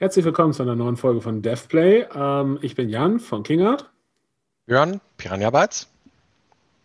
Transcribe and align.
Herzlich 0.00 0.24
willkommen 0.24 0.52
zu 0.52 0.62
einer 0.62 0.76
neuen 0.76 0.96
Folge 0.96 1.20
von 1.20 1.42
DevPlay. 1.42 2.06
Ähm, 2.14 2.60
ich 2.62 2.76
bin 2.76 2.88
Jan 2.88 3.18
von 3.18 3.42
Kingart. 3.42 3.90
Jörn, 4.68 5.00
Piranha 5.16 5.50
Bytes. 5.50 5.88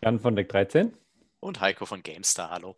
Jan 0.01 0.19
von 0.19 0.35
Deck 0.35 0.49
13. 0.49 0.91
Und 1.39 1.61
Heiko 1.61 1.85
von 1.85 2.01
GameStar. 2.01 2.49
Hallo. 2.49 2.75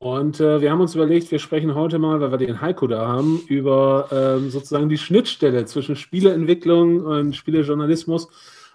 Und 0.00 0.38
äh, 0.38 0.60
wir 0.60 0.70
haben 0.70 0.82
uns 0.82 0.94
überlegt, 0.94 1.30
wir 1.30 1.38
sprechen 1.38 1.74
heute 1.74 1.98
mal, 1.98 2.20
weil 2.20 2.30
wir 2.30 2.36
den 2.36 2.60
Heiko 2.60 2.86
da 2.88 3.08
haben, 3.08 3.40
über 3.48 4.10
ähm, 4.12 4.50
sozusagen 4.50 4.90
die 4.90 4.98
Schnittstelle 4.98 5.64
zwischen 5.64 5.96
Spieleentwicklung 5.96 7.00
und 7.00 7.34
Spielejournalismus, 7.34 8.28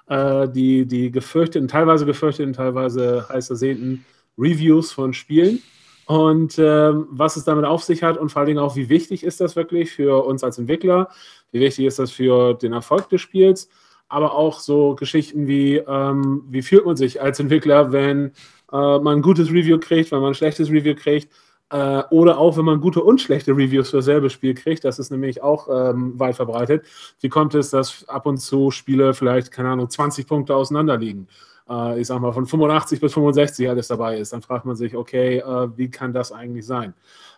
äh, 0.07 0.49
die, 0.49 0.87
die 0.87 1.11
gefürchteten, 1.11 1.67
teilweise 1.67 2.07
gefürchteten, 2.07 2.53
teilweise 2.53 3.29
heiß 3.29 3.47
ersehnten 3.51 4.03
Reviews 4.39 4.91
von 4.91 5.13
Spielen 5.13 5.61
und 6.05 6.59
ähm, 6.59 7.07
was 7.09 7.37
es 7.37 7.45
damit 7.45 7.65
auf 7.65 7.83
sich 7.83 8.03
hat 8.03 8.17
und 8.17 8.29
vor 8.29 8.41
allen 8.41 8.47
Dingen 8.47 8.59
auch, 8.59 8.75
wie 8.75 8.89
wichtig 8.89 9.23
ist 9.23 9.39
das 9.39 9.55
wirklich 9.55 9.91
für 9.91 10.25
uns 10.25 10.43
als 10.43 10.57
Entwickler, 10.57 11.09
wie 11.51 11.59
wichtig 11.59 11.85
ist 11.85 11.99
das 11.99 12.11
für 12.11 12.53
den 12.55 12.73
Erfolg 12.73 13.09
des 13.09 13.21
Spiels, 13.21 13.69
aber 14.09 14.35
auch 14.35 14.59
so 14.59 14.95
Geschichten 14.95 15.47
wie, 15.47 15.77
ähm, 15.77 16.43
wie 16.49 16.61
fühlt 16.61 16.85
man 16.85 16.95
sich 16.95 17.21
als 17.21 17.39
Entwickler, 17.39 17.91
wenn 17.91 18.33
äh, 18.71 18.99
man 18.99 19.07
ein 19.07 19.21
gutes 19.21 19.49
Review 19.49 19.79
kriegt, 19.79 20.11
wenn 20.11 20.19
man 20.19 20.31
ein 20.31 20.35
schlechtes 20.35 20.69
Review 20.69 20.95
kriegt 20.95 21.29
äh, 21.69 22.03
oder 22.11 22.37
auch, 22.37 22.57
wenn 22.57 22.65
man 22.65 22.81
gute 22.81 23.01
und 23.01 23.21
schlechte 23.21 23.51
Reviews 23.51 23.89
für 23.89 23.97
dasselbe 23.97 24.29
Spiel 24.29 24.53
kriegt, 24.53 24.83
das 24.83 24.99
ist 24.99 25.09
nämlich 25.09 25.41
auch 25.41 25.67
ähm, 25.69 26.19
weit 26.19 26.35
verbreitet. 26.35 26.85
Wie 27.21 27.29
kommt 27.29 27.55
es, 27.55 27.69
dass 27.69 28.07
ab 28.09 28.25
und 28.25 28.37
zu 28.37 28.71
Spiele 28.71 29.13
vielleicht, 29.13 29.51
keine 29.51 29.69
Ahnung, 29.69 29.89
20 29.89 30.27
Punkte 30.27 30.55
auseinander 30.55 30.97
liegen? 30.97 31.27
Äh, 31.69 31.99
ich 31.99 32.07
sag 32.07 32.19
mal, 32.19 32.33
von 32.33 32.45
85 32.45 32.99
bis 32.99 33.13
65 33.13 33.69
alles 33.69 33.87
dabei 33.87 34.17
ist, 34.17 34.33
dann 34.33 34.41
fragt 34.41 34.65
man 34.65 34.75
sich, 34.75 34.95
okay, 34.95 35.37
äh, 35.37 35.69
wie 35.77 35.89
kann 35.89 36.13
das 36.13 36.31
eigentlich 36.31 36.65
sein? 36.65 36.93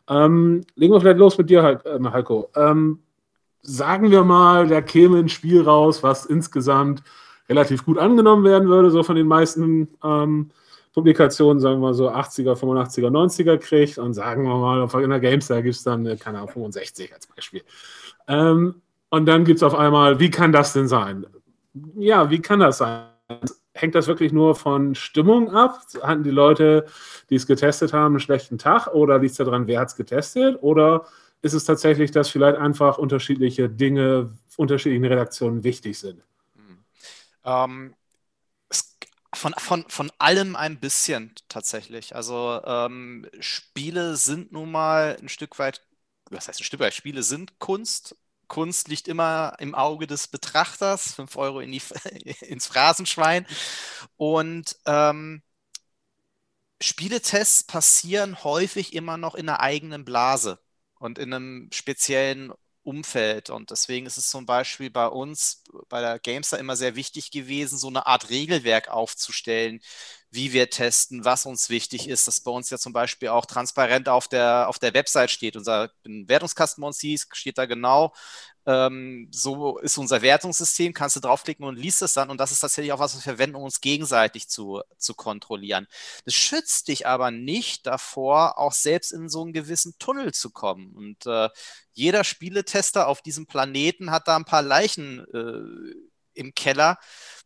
Ähm, 0.09 0.61
legen 0.75 0.93
wir 0.93 1.01
vielleicht 1.01 1.17
los 1.17 1.37
mit 1.37 1.49
dir, 1.49 1.81
äh, 1.83 2.11
Heiko. 2.11 2.49
Ähm, 2.55 2.99
sagen 3.61 4.11
wir 4.11 4.23
mal, 4.23 4.67
da 4.67 4.81
käme 4.81 5.17
ein 5.17 5.29
Spiel 5.29 5.61
raus, 5.61 6.03
was 6.03 6.25
insgesamt 6.25 7.01
relativ 7.49 7.85
gut 7.85 7.97
angenommen 7.97 8.43
werden 8.43 8.67
würde, 8.67 8.91
so 8.91 9.03
von 9.03 9.15
den 9.15 9.27
meisten 9.27 9.87
ähm, 10.03 10.51
Publikationen, 10.93 11.59
sagen 11.59 11.77
wir 11.77 11.87
mal 11.87 11.93
so 11.93 12.09
80er, 12.09 12.55
85er, 12.55 13.09
90er 13.09 13.57
kriegt 13.57 13.97
und 13.97 14.13
sagen 14.13 14.43
wir 14.43 14.55
mal, 14.55 15.03
in 15.03 15.09
der 15.09 15.19
GameStar 15.19 15.61
gibt 15.61 15.75
es 15.75 15.83
dann, 15.83 16.05
äh, 16.05 16.15
keine 16.15 16.37
Ahnung, 16.37 16.51
65 16.51 17.13
als 17.13 17.27
Beispiel. 17.27 17.63
Ähm, 18.27 18.75
und 19.09 19.25
dann 19.25 19.43
gibt 19.43 19.57
es 19.57 19.63
auf 19.63 19.75
einmal, 19.75 20.19
wie 20.19 20.29
kann 20.29 20.51
das 20.51 20.73
denn 20.73 20.87
sein? 20.87 21.25
Ja, 21.95 22.29
wie 22.29 22.39
kann 22.39 22.59
das 22.59 22.77
sein? 22.77 23.07
Hängt 23.75 23.93
das 23.93 24.07
wirklich 24.07 24.31
nur 24.31 24.55
von 24.55 24.95
Stimmung 24.95 25.51
ab? 25.51 25.81
Hatten 26.01 26.23
die 26.23 26.31
Leute, 26.31 26.85
die 27.29 27.35
es 27.35 27.45
getestet 27.45 27.93
haben, 27.93 28.13
einen 28.13 28.19
schlechten 28.21 28.57
Tag 28.57 28.87
oder 28.87 29.19
liegt 29.19 29.31
es 29.31 29.37
daran, 29.37 29.67
wer 29.67 29.81
hat 29.81 29.89
es 29.89 29.95
getestet? 29.95 30.57
Oder 30.61 31.05
ist 31.41 31.53
es 31.53 31.65
tatsächlich, 31.65 32.11
dass 32.11 32.29
vielleicht 32.29 32.57
einfach 32.57 32.97
unterschiedliche 32.97 33.69
Dinge, 33.69 34.33
unterschiedlichen 34.57 35.05
Redaktionen 35.05 35.63
wichtig 35.63 35.99
sind? 35.99 36.23
Ähm, 37.43 37.93
von, 39.33 39.53
von, 39.57 39.85
von 39.89 40.11
allem 40.17 40.55
ein 40.55 40.79
bisschen 40.79 41.33
tatsächlich. 41.49 42.15
Also 42.15 42.61
ähm, 42.65 43.27
Spiele 43.41 44.15
sind 44.15 44.53
nun 44.53 44.71
mal 44.71 45.17
ein 45.21 45.29
Stück 45.29 45.59
weit, 45.59 45.81
was 46.31 46.47
heißt 46.47 46.61
ein 46.61 46.63
Stück 46.63 46.79
weit, 46.79 46.93
Spiele 46.93 47.21
sind 47.21 47.59
Kunst 47.59 48.15
Kunst 48.47 48.87
liegt 48.87 49.07
immer 49.07 49.55
im 49.59 49.75
Auge 49.75 50.07
des 50.07 50.27
Betrachters, 50.27 51.13
5 51.13 51.35
Euro 51.37 51.59
in 51.59 51.71
die, 51.71 51.81
ins 52.41 52.67
Phrasenschwein. 52.67 53.45
Und 54.17 54.77
ähm, 54.85 55.41
Spieletests 56.81 57.63
passieren 57.63 58.43
häufig 58.43 58.93
immer 58.93 59.17
noch 59.17 59.35
in 59.35 59.49
einer 59.49 59.59
eigenen 59.61 60.05
Blase 60.05 60.59
und 60.99 61.17
in 61.19 61.33
einem 61.33 61.69
speziellen 61.71 62.53
Umfeld. 62.83 63.49
Und 63.49 63.71
deswegen 63.71 64.05
ist 64.05 64.17
es 64.17 64.29
zum 64.29 64.45
Beispiel 64.45 64.91
bei 64.91 65.07
uns, 65.07 65.63
bei 65.89 66.01
der 66.01 66.19
Gamestar 66.19 66.59
immer 66.59 66.75
sehr 66.75 66.95
wichtig 66.95 67.31
gewesen, 67.31 67.77
so 67.77 67.87
eine 67.87 68.05
Art 68.05 68.29
Regelwerk 68.29 68.89
aufzustellen, 68.89 69.81
wie 70.35 70.53
wir 70.53 70.69
testen, 70.69 71.25
was 71.25 71.45
uns 71.45 71.69
wichtig 71.69 72.07
ist, 72.07 72.27
dass 72.27 72.41
bei 72.41 72.51
uns 72.51 72.69
ja 72.69 72.77
zum 72.77 72.93
Beispiel 72.93 73.29
auch 73.29 73.45
transparent 73.45 74.09
auf 74.09 74.27
der, 74.27 74.69
auf 74.69 74.79
der 74.79 74.93
Website 74.93 75.31
steht. 75.31 75.55
Unser 75.55 75.91
Wertungskasten 76.03 76.81
bei 76.81 76.87
uns 76.87 76.99
hieß, 76.99 77.27
steht 77.33 77.57
da 77.57 77.65
genau, 77.65 78.13
ähm, 78.67 79.27
so 79.31 79.77
ist 79.77 79.97
unser 79.97 80.21
Wertungssystem, 80.21 80.93
kannst 80.93 81.15
du 81.15 81.19
draufklicken 81.19 81.65
und 81.65 81.77
liest 81.77 82.01
es 82.01 82.13
dann. 82.13 82.29
Und 82.29 82.39
das 82.39 82.51
ist 82.51 82.61
tatsächlich 82.61 82.93
auch 82.93 82.99
was, 82.99 83.15
was 83.15 83.25
wir 83.25 83.33
verwenden, 83.33 83.55
um 83.57 83.63
uns 83.63 83.81
gegenseitig 83.81 84.49
zu, 84.49 84.81
zu 84.97 85.13
kontrollieren. 85.13 85.87
Das 86.25 86.33
schützt 86.33 86.87
dich 86.87 87.05
aber 87.07 87.31
nicht 87.31 87.85
davor, 87.85 88.57
auch 88.57 88.73
selbst 88.73 89.11
in 89.11 89.29
so 89.29 89.43
einen 89.43 89.53
gewissen 89.53 89.95
Tunnel 89.99 90.33
zu 90.33 90.49
kommen. 90.49 90.95
Und 90.95 91.25
äh, 91.27 91.49
jeder 91.93 92.23
Spieletester 92.23 93.07
auf 93.07 93.21
diesem 93.21 93.45
Planeten 93.45 94.11
hat 94.11 94.27
da 94.27 94.35
ein 94.35 94.45
paar 94.45 94.63
Leichen 94.63 95.19
äh, 95.33 95.95
im 96.35 96.53
Keller. 96.53 96.97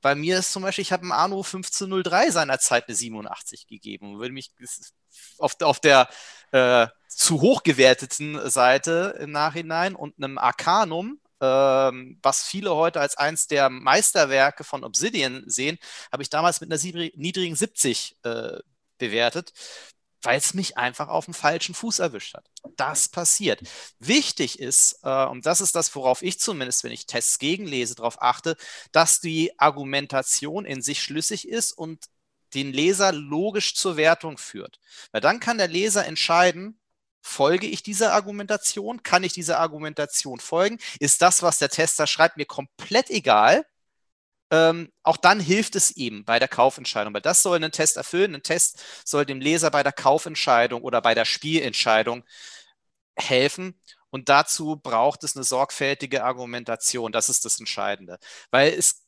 Bei 0.01 0.15
mir 0.15 0.39
ist 0.39 0.53
zum 0.53 0.63
Beispiel, 0.63 0.81
ich 0.83 0.91
habe 0.91 1.03
einem 1.03 1.11
Arno 1.11 1.37
1503 1.37 2.31
seinerzeit 2.31 2.87
eine 2.87 2.95
87 2.95 3.67
gegeben. 3.67 4.19
Würde 4.19 4.33
mich 4.33 4.51
auf, 5.37 5.55
auf 5.61 5.79
der 5.79 6.09
äh, 6.51 6.87
zu 7.07 7.41
hoch 7.41 7.63
gewerteten 7.63 8.49
Seite 8.49 9.17
im 9.19 9.31
Nachhinein 9.31 9.95
und 9.95 10.15
einem 10.17 10.37
Arcanum, 10.37 11.19
ähm, 11.41 12.19
was 12.21 12.43
viele 12.43 12.75
heute 12.75 13.01
als 13.01 13.17
eins 13.17 13.47
der 13.47 13.69
Meisterwerke 13.69 14.63
von 14.63 14.83
Obsidian 14.83 15.43
sehen, 15.47 15.77
habe 16.11 16.23
ich 16.23 16.29
damals 16.29 16.61
mit 16.61 16.71
einer 16.71 17.11
niedrigen 17.15 17.55
70 17.55 18.17
äh, 18.23 18.59
bewertet, 18.97 19.53
weil 20.21 20.37
es 20.37 20.53
mich 20.53 20.77
einfach 20.77 21.07
auf 21.07 21.25
dem 21.25 21.33
falschen 21.33 21.75
Fuß 21.75 21.99
erwischt 21.99 22.35
hat. 22.35 22.45
Das 22.75 23.07
passiert. 23.07 23.61
Wichtig 23.99 24.59
ist, 24.59 24.99
äh, 25.03 25.25
und 25.25 25.45
das 25.45 25.61
ist 25.61 25.75
das, 25.75 25.93
worauf 25.95 26.21
ich 26.21 26.39
zumindest, 26.39 26.83
wenn 26.83 26.91
ich 26.91 27.05
Tests 27.05 27.39
gegenlese, 27.39 27.95
darauf 27.95 28.21
achte, 28.21 28.57
dass 28.91 29.21
die 29.21 29.57
Argumentation 29.59 30.65
in 30.65 30.81
sich 30.81 31.01
schlüssig 31.01 31.47
ist 31.47 31.71
und 31.71 32.05
den 32.53 32.73
Leser 32.73 33.11
logisch 33.11 33.75
zur 33.75 33.95
Wertung 33.95 34.37
führt. 34.37 34.79
Weil 35.11 35.21
dann 35.21 35.39
kann 35.39 35.57
der 35.57 35.67
Leser 35.67 36.05
entscheiden, 36.05 36.79
folge 37.21 37.67
ich 37.67 37.83
dieser 37.83 38.13
Argumentation? 38.13 39.03
Kann 39.03 39.23
ich 39.23 39.33
dieser 39.33 39.59
Argumentation 39.59 40.39
folgen? 40.39 40.79
Ist 40.99 41.21
das, 41.21 41.43
was 41.43 41.59
der 41.59 41.69
Tester 41.69 42.07
schreibt, 42.07 42.37
mir 42.37 42.45
komplett 42.45 43.09
egal? 43.09 43.65
Ähm, 44.51 44.91
auch 45.03 45.17
dann 45.17 45.39
hilft 45.39 45.75
es 45.75 45.95
ihm 45.95 46.25
bei 46.25 46.39
der 46.39 46.47
Kaufentscheidung, 46.47 47.13
weil 47.13 47.21
das 47.21 47.43
soll 47.43 47.63
ein 47.63 47.71
Test 47.71 47.97
erfüllen. 47.97 48.35
Ein 48.35 48.43
Test 48.43 48.81
soll 49.05 49.25
dem 49.25 49.41
Leser 49.41 49.71
bei 49.71 49.83
der 49.83 49.93
Kaufentscheidung 49.93 50.81
oder 50.81 51.01
bei 51.01 51.13
der 51.15 51.25
Spielentscheidung 51.25 52.23
helfen. 53.15 53.79
Und 54.09 54.29
dazu 54.29 54.77
braucht 54.77 55.23
es 55.23 55.35
eine 55.35 55.43
sorgfältige 55.43 56.23
Argumentation. 56.23 57.11
Das 57.11 57.29
ist 57.29 57.45
das 57.45 57.59
Entscheidende. 57.59 58.17
Weil 58.51 58.73
es 58.73 59.05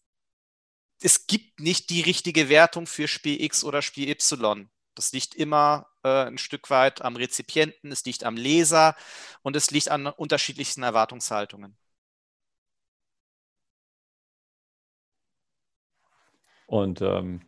es 1.01 1.27
gibt 1.27 1.59
nicht 1.59 1.89
die 1.89 2.01
richtige 2.01 2.49
Wertung 2.49 2.87
für 2.87 3.07
Spiel 3.07 3.41
X 3.41 3.63
oder 3.63 3.81
Spiel 3.81 4.09
Y. 4.09 4.69
Das 4.95 5.11
liegt 5.13 5.35
immer 5.35 5.87
äh, 6.03 6.25
ein 6.25 6.37
Stück 6.37 6.69
weit 6.69 7.01
am 7.01 7.15
Rezipienten, 7.15 7.91
es 7.91 8.05
liegt 8.05 8.23
am 8.23 8.35
Leser 8.37 8.95
und 9.41 9.55
es 9.55 9.71
liegt 9.71 9.89
an 9.89 10.07
unterschiedlichsten 10.07 10.83
Erwartungshaltungen. 10.83 11.77
Und 16.71 17.01
ähm, 17.01 17.41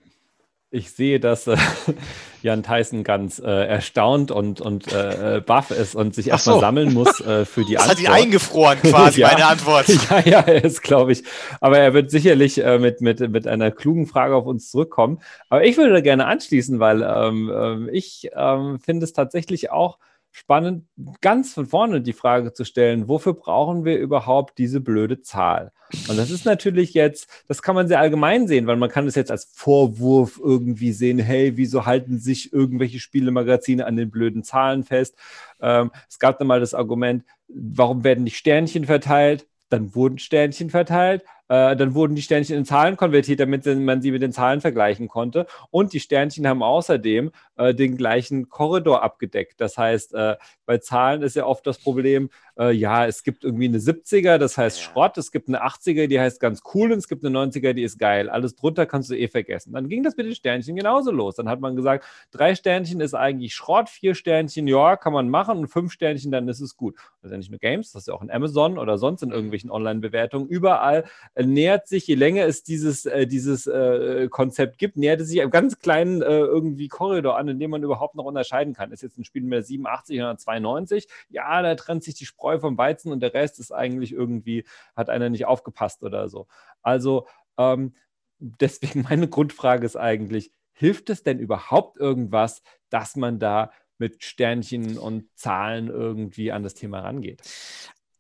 ich 0.70 0.92
sehe, 0.92 1.22
dass 1.22 1.48
äh, 1.48 1.56
Jan 2.42 2.62
Tyson 2.62 3.06
ganz 3.06 3.40
äh, 3.40 3.68
erstaunt 3.68 4.32
und, 4.32 4.60
und 4.60 4.92
äh, 4.92 5.38
äh 5.38 5.40
baff 5.40 5.72
ist 5.72 5.96
und 5.96 6.14
sich 6.14 6.28
erstmal 6.28 6.56
so. 6.56 6.60
sammeln 6.60 6.94
muss 6.94 7.22
äh, 7.22 7.46
für 7.46 7.64
die 7.64 7.76
das 7.76 7.84
Antwort. 7.90 8.00
Das 8.00 8.08
hat 8.08 8.20
ihn 8.20 8.26
eingefroren 8.26 8.80
quasi, 8.82 9.22
ja. 9.22 9.30
meine 9.32 9.46
Antwort. 9.46 9.88
Ja, 10.10 10.20
ja, 10.20 10.40
ist, 10.42 10.82
glaube 10.84 11.14
ich. 11.14 11.24
Aber 11.62 11.80
er 11.80 11.94
wird 11.94 12.12
sicherlich 12.12 12.62
äh, 12.62 12.80
mit, 12.80 13.00
mit, 13.00 13.22
mit 13.32 13.48
einer 13.48 13.72
klugen 13.72 14.08
Frage 14.08 14.36
auf 14.36 14.46
uns 14.46 14.70
zurückkommen. 14.70 15.22
Aber 15.48 15.64
ich 15.64 15.78
würde 15.78 16.04
gerne 16.04 16.26
anschließen, 16.26 16.82
weil 16.82 17.02
ähm, 17.02 17.50
ähm 17.56 17.90
ich 17.90 18.30
ähm, 18.36 18.78
finde 18.80 19.06
es 19.06 19.14
tatsächlich 19.14 19.72
auch 19.72 20.00
spannend, 20.34 20.88
ganz 21.22 21.54
von 21.54 21.68
vorne 21.68 22.02
die 22.02 22.12
Frage 22.12 22.54
zu 22.54 22.66
stellen, 22.66 23.08
wofür 23.08 23.34
brauchen 23.34 23.86
wir 23.86 24.00
überhaupt 24.00 24.58
diese 24.58 24.82
blöde 24.82 25.22
Zahl? 25.22 25.72
Und 26.10 26.18
das 26.18 26.32
ist 26.32 26.44
natürlich 26.44 26.96
jetzt, 26.96 27.30
das 27.48 27.62
kann 27.62 27.76
man 27.76 27.88
sehr 27.88 28.00
allgemein 28.00 28.48
sehen, 28.48 28.66
weil 28.66 28.76
man 28.76 28.90
kann 28.90 29.06
es 29.06 29.14
jetzt 29.14 29.30
als 29.30 29.46
Vorwurf 29.54 30.42
irgendwie 30.44 30.92
sehen, 30.92 31.20
hey, 31.20 31.56
wieso 31.56 31.86
halten 31.86 32.18
sich 32.18 32.52
irgendwelche 32.52 33.00
Spielemagazine 33.00 33.86
an 33.86 33.96
den 33.96 34.10
blöden 34.10 34.44
Zahlen 34.44 34.84
fest? 34.84 35.16
Ähm, 35.62 35.92
es 36.10 36.18
gab 36.18 36.40
dann 36.40 36.48
mal 36.48 36.60
das 36.60 36.74
Argument, 36.74 37.24
warum 37.48 38.04
werden 38.04 38.24
nicht 38.24 38.38
Sternchen 38.38 38.86
verteilt? 38.86 39.48
Dann 39.70 39.94
wurden 39.94 40.18
Sternchen 40.18 40.72
verteilt. 40.72 41.24
Äh, 41.50 41.76
dann 41.76 41.94
wurden 41.94 42.16
die 42.16 42.22
Sternchen 42.22 42.58
in 42.58 42.66
Zahlen 42.66 42.98
konvertiert, 42.98 43.40
damit 43.40 43.66
man 43.66 44.02
sie 44.02 44.12
mit 44.12 44.22
den 44.22 44.32
Zahlen 44.32 44.62
vergleichen 44.62 45.08
konnte. 45.08 45.46
Und 45.72 45.94
die 45.94 46.00
Sternchen 46.00 46.48
haben 46.48 46.64
außerdem 46.64 47.32
äh, 47.58 47.76
den 47.76 47.98
gleichen 47.98 48.50
Korridor 48.50 49.04
abgedeckt. 49.04 49.60
Das 49.60 49.78
heißt, 49.78 50.14
äh, 50.14 50.36
bei 50.66 50.78
Zahlen 50.78 51.22
ist 51.22 51.36
ja 51.36 51.46
oft 51.46 51.68
das 51.68 51.80
Problem, 51.80 52.30
äh, 52.58 52.72
ja, 52.72 53.06
es 53.06 53.24
gibt 53.24 53.44
irgendwie 53.44 53.66
eine 53.66 53.80
70er, 53.80 54.38
das 54.38 54.58
heißt 54.58 54.80
ja. 54.80 54.84
Schrott, 54.86 55.18
es 55.18 55.32
gibt 55.32 55.48
eine 55.48 55.64
80er, 55.64 56.08
die 56.08 56.20
heißt 56.20 56.40
ganz 56.40 56.62
cool 56.74 56.92
und 56.92 57.00
es 57.00 57.08
gibt 57.08 57.26
eine 57.26 57.38
90er, 57.38 57.74
die 57.74 57.84
ist 57.84 58.00
geil. 58.00 58.30
Alles 58.30 58.56
drunter 58.56 58.86
kannst 58.86 59.10
du 59.10 59.18
eh 59.18 59.28
vergessen. 59.28 59.74
Dann 59.74 59.90
ging 59.90 60.04
das 60.04 60.16
mit 60.16 60.26
den 60.26 60.36
Sternchen 60.36 60.76
genauso 60.76 61.12
los. 61.12 61.36
Dann 61.36 61.50
hat 61.50 61.60
man 61.60 61.76
gesagt, 61.76 62.06
drei 62.32 62.56
Sternchen 62.56 63.02
ist 63.02 63.14
eigentlich 63.14 63.54
Schrott, 63.54 63.90
vier 63.90 64.16
Sternchen, 64.16 64.68
ja, 64.68 64.96
kann 64.96 65.14
man 65.14 65.30
machen 65.30 65.60
und 65.60 65.68
fünf 65.68 65.92
Sternchen, 65.92 66.32
dann 66.32 66.48
ist 66.48 66.62
es 66.62 66.78
gut. 66.78 66.96
Das 66.96 67.30
ist 67.30 67.32
ja 67.32 67.38
nicht 67.38 67.52
nur 67.52 67.60
Games, 67.60 67.92
das 67.92 68.04
ist 68.04 68.08
ja 68.08 68.14
auch 68.14 68.22
in 68.22 68.32
Amazon 68.32 68.78
oder 68.78 68.98
sonst 68.98 69.24
in 69.24 69.32
irgendwelchen 69.32 69.72
Online-Bewertungen. 69.72 70.48
Überall 70.48 71.06
äh, 71.36 71.43
nähert 71.46 71.88
sich, 71.88 72.08
je 72.08 72.16
länger 72.16 72.46
es 72.46 72.64
dieses, 72.64 73.06
äh, 73.06 73.28
dieses 73.28 73.68
äh, 73.68 74.28
Konzept 74.30 74.78
gibt, 74.78 74.98
nähert 74.98 75.22
es 75.22 75.30
sich 75.30 75.42
einem 75.42 75.52
ganz 75.52 75.80
kleinen 75.80 76.22
äh, 76.22 76.26
irgendwie 76.26 76.88
Korridor 76.88 77.38
an, 77.38 77.48
in 77.48 77.60
dem 77.60 77.72
man 77.72 77.84
überhaupt 77.84 78.16
noch 78.16 78.26
unterscheiden 78.26 78.74
kann. 78.74 78.92
Ist 78.92 79.04
jetzt 79.04 79.18
ein 79.18 79.24
Spiel 79.24 79.44
mit 79.44 79.66
87 79.66 80.20
oder 80.20 80.38
92? 80.38 81.08
Ja, 81.30 81.62
da 81.62 81.76
trennt 81.76 82.04
sich 82.04 82.16
die 82.16 82.26
Spreu 82.26 82.60
vom 82.60 82.78
Weizen 82.78 83.12
und 83.12 83.22
der 83.22 83.34
Rest 83.34 83.60
ist 83.60 83.72
eigentlich 83.72 84.12
irgendwie, 84.12 84.66
hat 84.96 85.10
einer 85.10 85.30
nicht 85.30 85.46
aufgepasst 85.46 86.04
oder 86.04 86.30
so. 86.30 86.48
Also 86.82 87.28
ähm, 87.58 87.94
deswegen 88.40 89.02
meine 89.10 89.28
Grundfrage 89.28 89.86
ist 89.86 89.96
eigentlich, 89.96 90.52
hilft 90.74 91.10
es 91.10 91.24
denn 91.24 91.40
überhaupt 91.40 91.98
irgendwas, 91.98 92.62
dass 92.90 93.16
man 93.16 93.40
da 93.40 93.72
mit 93.98 94.24
Sternchen 94.24 94.98
und 94.98 95.26
Zahlen 95.36 95.88
irgendwie 95.88 96.52
an 96.52 96.64
das 96.64 96.74
Thema 96.74 97.00
rangeht? 97.00 97.42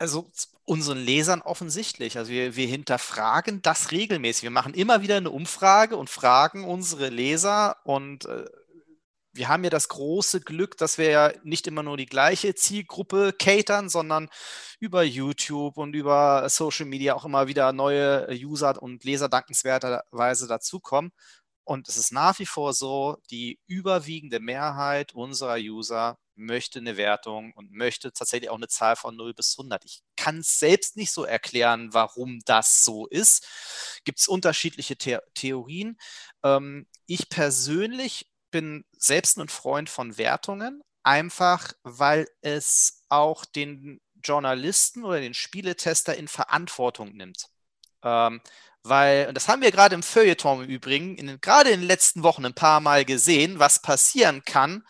Also 0.03 0.29
unseren 0.65 0.97
Lesern 0.97 1.41
offensichtlich. 1.41 2.17
Also 2.17 2.29
wir, 2.29 2.57
wir 2.57 2.67
hinterfragen 2.67 3.61
das 3.61 3.91
regelmäßig. 3.91 4.44
Wir 4.44 4.51
machen 4.51 4.73
immer 4.73 5.01
wieder 5.01 5.15
eine 5.15 5.31
Umfrage 5.31 5.95
und 5.95 6.09
fragen 6.09 6.65
unsere 6.65 7.07
Leser 7.07 7.77
und 7.85 8.25
äh, 8.25 8.44
wir 9.31 9.47
haben 9.47 9.63
ja 9.63 9.69
das 9.69 9.88
große 9.88 10.41
Glück, 10.41 10.75
dass 10.75 10.97
wir 10.97 11.09
ja 11.09 11.31
nicht 11.45 11.67
immer 11.67 11.83
nur 11.83 11.95
die 11.95 12.05
gleiche 12.05 12.53
Zielgruppe 12.53 13.31
catern, 13.31 13.88
sondern 13.88 14.27
über 14.81 15.03
YouTube 15.03 15.77
und 15.77 15.95
über 15.95 16.49
Social 16.49 16.85
Media 16.85 17.15
auch 17.15 17.23
immer 17.23 17.47
wieder 17.47 17.71
neue 17.71 18.27
User 18.29 18.83
und 18.83 19.06
Leser 19.06 19.29
dankenswerterweise 19.29 20.47
dazukommen. 20.49 21.13
Und 21.63 21.88
es 21.88 21.95
ist 21.95 22.11
nach 22.11 22.39
wie 22.39 22.45
vor 22.45 22.73
so, 22.73 23.19
die 23.31 23.57
überwiegende 23.67 24.41
Mehrheit 24.41 25.13
unserer 25.13 25.56
User 25.59 26.17
möchte 26.35 26.80
eine 26.80 26.97
Wertung 26.97 27.53
und 27.53 27.71
möchte 27.71 28.12
tatsächlich 28.12 28.50
auch 28.50 28.57
eine 28.57 28.68
Zahl 28.68 28.95
von 28.95 29.15
0 29.15 29.33
bis 29.33 29.57
100. 29.57 29.83
Ich 29.85 30.01
kann 30.15 30.39
es 30.39 30.59
selbst 30.59 30.95
nicht 30.97 31.12
so 31.12 31.24
erklären, 31.24 31.94
warum 31.94 32.39
das 32.45 32.83
so 32.83 33.07
ist. 33.07 33.47
Gibt 34.06 34.19
es 34.19 34.27
unterschiedliche 34.27 34.95
The 35.00 35.18
Theorien. 35.33 35.97
Ähm, 36.44 36.88
ich 37.06 37.30
persönlich 37.30 38.30
bin 38.51 38.85
selbst 38.97 39.38
ein 39.38 39.50
Freund 39.50 39.89
von 39.89 40.18
Wertungen, 40.18 40.81
einfach 41.03 41.74
weil 41.83 42.27
es 42.41 43.03
auch 43.09 43.45
den 43.45 44.00
Journalisten 44.24 45.03
oder 45.03 45.19
den 45.19 45.33
Spieletester 45.33 46.15
in 46.15 46.27
Verantwortung 46.27 47.13
nimmt. 47.13 47.50
Ähm, 48.03 48.41
weil, 48.83 49.27
und 49.27 49.35
das 49.35 49.47
haben 49.47 49.62
wir 49.62 49.71
gerade 49.71 49.95
im 49.95 50.03
Feuilleton 50.03 50.63
im 50.63 50.69
Übrigen, 50.69 51.15
in, 51.18 51.39
gerade 51.39 51.69
in 51.69 51.81
den 51.81 51.88
letzten 51.88 52.24
Wochen 52.24 52.45
ein 52.45 52.53
paar 52.53 52.81
Mal 52.81 53.06
gesehen, 53.06 53.59
was 53.59 53.81
passieren 53.81 54.44
kann, 54.44 54.85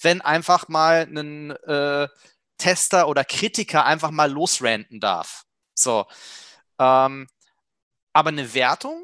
wenn 0.00 0.20
einfach 0.20 0.68
mal 0.68 1.02
ein 1.02 1.50
äh, 1.50 2.08
Tester 2.58 3.08
oder 3.08 3.24
Kritiker 3.24 3.84
einfach 3.84 4.10
mal 4.10 4.30
losranten 4.30 5.00
darf. 5.00 5.44
So. 5.74 6.06
Ähm, 6.78 7.28
aber 8.12 8.28
eine 8.28 8.54
Wertung 8.54 9.02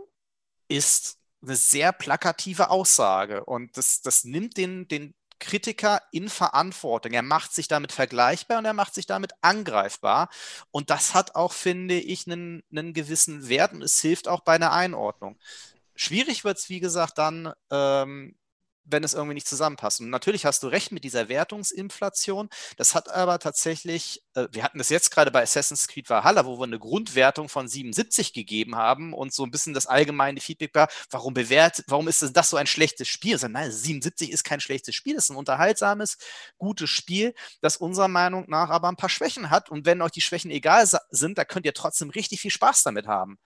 ist 0.68 1.18
eine 1.42 1.56
sehr 1.56 1.92
plakative 1.92 2.70
Aussage 2.70 3.44
und 3.44 3.76
das, 3.76 4.00
das 4.00 4.24
nimmt 4.24 4.56
den, 4.56 4.88
den 4.88 5.14
Kritiker 5.38 6.00
in 6.10 6.28
Verantwortung. 6.28 7.12
Er 7.12 7.22
macht 7.22 7.52
sich 7.52 7.68
damit 7.68 7.92
vergleichbar 7.92 8.58
und 8.58 8.64
er 8.64 8.72
macht 8.72 8.94
sich 8.94 9.06
damit 9.06 9.32
angreifbar. 9.42 10.30
Und 10.70 10.90
das 10.90 11.14
hat 11.14 11.34
auch, 11.34 11.52
finde 11.52 11.96
ich, 11.96 12.26
einen, 12.26 12.62
einen 12.70 12.94
gewissen 12.94 13.48
Wert 13.48 13.72
und 13.72 13.82
es 13.82 14.00
hilft 14.00 14.26
auch 14.26 14.40
bei 14.40 14.54
einer 14.54 14.72
Einordnung. 14.72 15.38
Schwierig 15.94 16.44
wird 16.44 16.58
es, 16.58 16.68
wie 16.70 16.80
gesagt, 16.80 17.18
dann, 17.18 17.52
ähm, 17.70 18.36
wenn 18.84 19.04
es 19.04 19.14
irgendwie 19.14 19.34
nicht 19.34 19.48
zusammenpasst. 19.48 20.00
Und 20.00 20.10
natürlich 20.10 20.44
hast 20.46 20.62
du 20.62 20.68
recht 20.68 20.92
mit 20.92 21.04
dieser 21.04 21.28
Wertungsinflation. 21.28 22.48
Das 22.76 22.94
hat 22.94 23.08
aber 23.08 23.38
tatsächlich, 23.38 24.22
äh, 24.34 24.48
wir 24.52 24.62
hatten 24.62 24.78
das 24.78 24.90
jetzt 24.90 25.10
gerade 25.10 25.30
bei 25.30 25.42
Assassin's 25.42 25.88
Creed 25.88 26.10
Valhalla, 26.10 26.44
wo 26.44 26.58
wir 26.58 26.64
eine 26.64 26.78
Grundwertung 26.78 27.48
von 27.48 27.68
77 27.68 28.32
gegeben 28.32 28.76
haben 28.76 29.12
und 29.12 29.32
so 29.32 29.44
ein 29.44 29.50
bisschen 29.50 29.74
das 29.74 29.86
allgemeine 29.86 30.40
Feedback 30.40 30.74
war, 30.74 30.88
warum 31.10 31.34
bewertet, 31.34 31.86
warum 31.88 32.08
ist 32.08 32.22
das 32.36 32.50
so 32.50 32.56
ein 32.56 32.66
schlechtes 32.66 33.08
Spiel? 33.08 33.34
Also, 33.34 33.48
nein, 33.48 33.70
77 33.70 34.30
ist 34.30 34.44
kein 34.44 34.60
schlechtes 34.60 34.94
Spiel, 34.94 35.14
das 35.14 35.24
ist 35.24 35.30
ein 35.30 35.36
unterhaltsames, 35.36 36.18
gutes 36.58 36.90
Spiel, 36.90 37.34
das 37.60 37.76
unserer 37.76 38.08
Meinung 38.08 38.44
nach 38.48 38.70
aber 38.70 38.88
ein 38.88 38.96
paar 38.96 39.08
Schwächen 39.08 39.50
hat. 39.50 39.70
Und 39.70 39.86
wenn 39.86 40.02
euch 40.02 40.12
die 40.12 40.20
Schwächen 40.20 40.50
egal 40.50 40.86
sind, 41.10 41.38
da 41.38 41.44
könnt 41.44 41.66
ihr 41.66 41.74
trotzdem 41.74 42.10
richtig 42.10 42.40
viel 42.40 42.50
Spaß 42.50 42.82
damit 42.82 43.06
haben. 43.06 43.38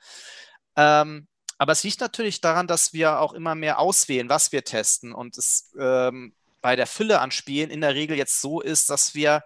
Ähm, 0.76 1.28
aber 1.58 1.72
es 1.72 1.82
liegt 1.82 2.00
natürlich 2.00 2.40
daran, 2.40 2.68
dass 2.68 2.92
wir 2.92 3.20
auch 3.20 3.32
immer 3.32 3.54
mehr 3.56 3.80
auswählen, 3.80 4.28
was 4.28 4.52
wir 4.52 4.64
testen. 4.64 5.12
Und 5.12 5.36
es 5.36 5.72
ähm, 5.78 6.32
bei 6.60 6.76
der 6.76 6.86
Fülle 6.86 7.20
an 7.20 7.32
Spielen 7.32 7.70
in 7.70 7.80
der 7.80 7.94
Regel 7.94 8.16
jetzt 8.16 8.40
so 8.40 8.60
ist, 8.60 8.90
dass 8.90 9.14
wir 9.14 9.44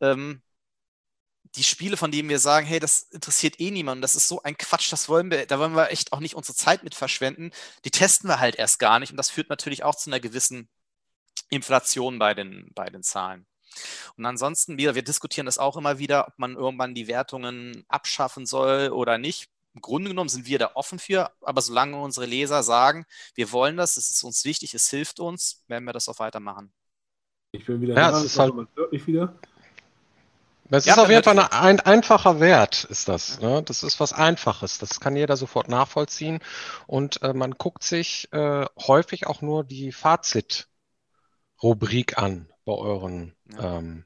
ähm, 0.00 0.42
die 1.56 1.64
Spiele, 1.64 1.96
von 1.96 2.12
denen 2.12 2.28
wir 2.28 2.38
sagen, 2.38 2.66
hey, 2.66 2.78
das 2.78 3.02
interessiert 3.02 3.58
eh 3.58 3.72
niemanden, 3.72 4.02
das 4.02 4.14
ist 4.14 4.28
so 4.28 4.40
ein 4.42 4.56
Quatsch, 4.56 4.92
das 4.92 5.08
wollen 5.08 5.32
wir, 5.32 5.46
da 5.46 5.58
wollen 5.58 5.74
wir 5.74 5.90
echt 5.90 6.12
auch 6.12 6.20
nicht 6.20 6.36
unsere 6.36 6.56
Zeit 6.56 6.84
mit 6.84 6.94
verschwenden, 6.94 7.50
die 7.84 7.90
testen 7.90 8.28
wir 8.30 8.38
halt 8.38 8.54
erst 8.54 8.78
gar 8.78 9.00
nicht. 9.00 9.10
Und 9.10 9.16
das 9.16 9.30
führt 9.30 9.50
natürlich 9.50 9.82
auch 9.82 9.96
zu 9.96 10.10
einer 10.10 10.20
gewissen 10.20 10.68
Inflation 11.48 12.20
bei 12.20 12.34
den, 12.34 12.70
bei 12.74 12.88
den 12.88 13.02
Zahlen. 13.02 13.46
Und 14.16 14.26
ansonsten, 14.26 14.78
wir, 14.78 14.94
wir 14.94 15.02
diskutieren 15.02 15.46
das 15.46 15.58
auch 15.58 15.76
immer 15.76 15.98
wieder, 15.98 16.28
ob 16.28 16.38
man 16.38 16.54
irgendwann 16.54 16.94
die 16.94 17.08
Wertungen 17.08 17.84
abschaffen 17.88 18.46
soll 18.46 18.90
oder 18.90 19.18
nicht 19.18 19.49
im 19.74 19.80
Grunde 19.80 20.10
genommen 20.10 20.28
sind 20.28 20.46
wir 20.46 20.58
da 20.58 20.72
offen 20.74 20.98
für, 20.98 21.30
aber 21.42 21.62
solange 21.62 22.00
unsere 22.00 22.26
Leser 22.26 22.62
sagen, 22.62 23.04
wir 23.34 23.52
wollen 23.52 23.76
das, 23.76 23.96
es 23.96 24.10
ist 24.10 24.24
uns 24.24 24.44
wichtig, 24.44 24.74
es 24.74 24.90
hilft 24.90 25.20
uns, 25.20 25.64
werden 25.68 25.84
wir 25.84 25.92
das 25.92 26.08
auch 26.08 26.18
weitermachen. 26.18 26.72
Ich 27.52 27.66
bin 27.66 27.80
wieder 27.80 27.94
ja, 27.94 28.10
da, 28.10 28.18
es 28.18 28.24
ist 28.24 28.38
halt, 28.38 28.54
ich 28.90 29.06
wieder. 29.06 29.34
Das 30.70 30.84
ja, 30.84 30.92
ist 30.94 30.98
auf 31.00 31.10
jeden 31.10 31.24
Fall 31.24 31.38
ein 31.38 31.80
einfacher 31.80 32.38
Wert, 32.38 32.84
ist 32.84 33.08
das. 33.08 33.40
Ne? 33.40 33.64
Das 33.64 33.82
ist 33.82 33.98
was 33.98 34.12
Einfaches. 34.12 34.78
Das 34.78 35.00
kann 35.00 35.16
jeder 35.16 35.36
sofort 35.36 35.68
nachvollziehen. 35.68 36.38
Und 36.86 37.20
äh, 37.22 37.32
man 37.32 37.50
guckt 37.52 37.82
sich 37.82 38.28
äh, 38.32 38.66
häufig 38.86 39.26
auch 39.26 39.40
nur 39.42 39.64
die 39.64 39.90
Fazit-Rubrik 39.90 42.18
an 42.18 42.52
bei 42.64 42.74
euren 42.74 43.34
ja. 43.52 43.78
ähm, 43.78 44.04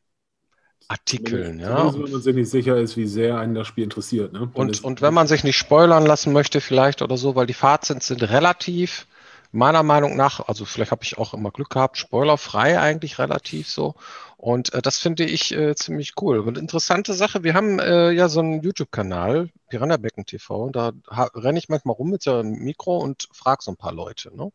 Artikeln. 0.89 1.61
Ja. 1.61 1.93
wenn 1.95 2.11
man 2.11 2.21
sich 2.21 2.35
nicht 2.35 2.51
sicher 2.51 2.77
ist, 2.77 2.97
wie 2.97 3.07
sehr 3.07 3.39
einen 3.39 3.55
das 3.55 3.67
Spiel 3.67 3.85
interessiert. 3.85 4.33
Ne? 4.33 4.51
Und, 4.55 4.85
und 4.85 5.03
wenn 5.03 5.15
man 5.15 5.27
sich 5.27 5.45
nicht 5.45 5.57
spoilern 5.57 6.07
lassen 6.07 6.33
möchte, 6.33 6.61
vielleicht 6.61 7.03
oder 7.03 7.17
so, 7.17 7.35
weil 7.35 7.47
die 7.47 7.55
Fazits 7.55 8.09
sind 8.09 8.23
relativ, 8.23 9.07
meiner 9.55 9.85
Meinung 9.85 10.17
nach, 10.17 10.41
also 10.49 10.65
vielleicht 10.65 10.91
habe 10.91 11.05
ich 11.05 11.17
auch 11.17 11.33
immer 11.33 11.53
Glück 11.53 11.71
gehabt, 11.71 11.97
spoilerfrei 11.97 12.79
eigentlich 12.81 13.19
relativ 13.19 13.69
so. 13.69 13.95
Und 14.37 14.75
äh, 14.75 14.83
das 14.83 14.99
finde 14.99 15.25
ich 15.25 15.53
äh, 15.53 15.75
ziemlich 15.77 16.15
cool. 16.21 16.41
Und 16.41 16.59
interessante 16.59 17.15
Sache, 17.15 17.45
wir 17.45 17.55
haben 17.55 17.79
äh, 17.79 18.11
ja 18.11 18.29
so 18.29 18.41
einen 18.41 18.63
YouTube-Kanal, 18.63 19.49
Piranha 19.69 19.97
Becken 19.97 20.27
TV, 20.27 20.71
da 20.71 20.93
renne 21.09 21.59
ich 21.59 21.69
manchmal 21.69 21.95
rum 21.95 22.11
mit 22.11 22.27
dem 22.27 22.51
Mikro 22.59 22.99
und 22.99 23.29
frage 23.33 23.63
so 23.63 23.71
ein 23.71 23.77
paar 23.77 23.95
Leute. 23.95 24.37
Ne? 24.37 24.51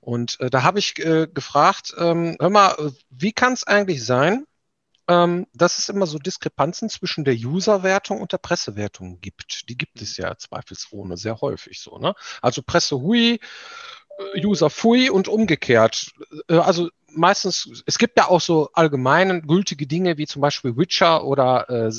Und 0.00 0.38
äh, 0.40 0.50
da 0.50 0.62
habe 0.62 0.78
ich 0.78 0.98
äh, 0.98 1.26
gefragt, 1.32 1.94
ähm, 1.98 2.36
hör 2.38 2.50
mal, 2.50 2.92
wie 3.10 3.32
kann 3.32 3.54
es 3.54 3.66
eigentlich 3.66 4.04
sein, 4.04 4.44
ähm, 5.08 5.46
dass 5.54 5.78
es 5.78 5.88
immer 5.88 6.06
so 6.06 6.18
Diskrepanzen 6.18 6.88
zwischen 6.88 7.24
der 7.24 7.34
User-Wertung 7.34 8.20
und 8.20 8.32
der 8.32 8.38
Pressewertung 8.38 9.20
gibt. 9.20 9.68
Die 9.68 9.76
gibt 9.76 10.00
es 10.00 10.16
ja 10.16 10.36
zweifelsohne 10.36 11.16
sehr 11.16 11.40
häufig 11.40 11.80
so. 11.80 11.98
Ne? 11.98 12.14
Also 12.42 12.62
Presse 12.62 12.96
hui, 12.96 13.38
äh, 14.34 14.46
User 14.46 14.70
fui 14.70 15.10
und 15.10 15.28
umgekehrt. 15.28 16.12
Äh, 16.48 16.56
also 16.56 16.88
meistens, 17.08 17.82
es 17.86 17.98
gibt 17.98 18.18
ja 18.18 18.28
auch 18.28 18.40
so 18.40 18.70
allgemein 18.72 19.42
gültige 19.42 19.86
Dinge 19.86 20.18
wie 20.18 20.26
zum 20.26 20.42
Beispiel 20.42 20.76
Witcher 20.76 21.24
oder 21.24 21.68
äh, 21.70 21.92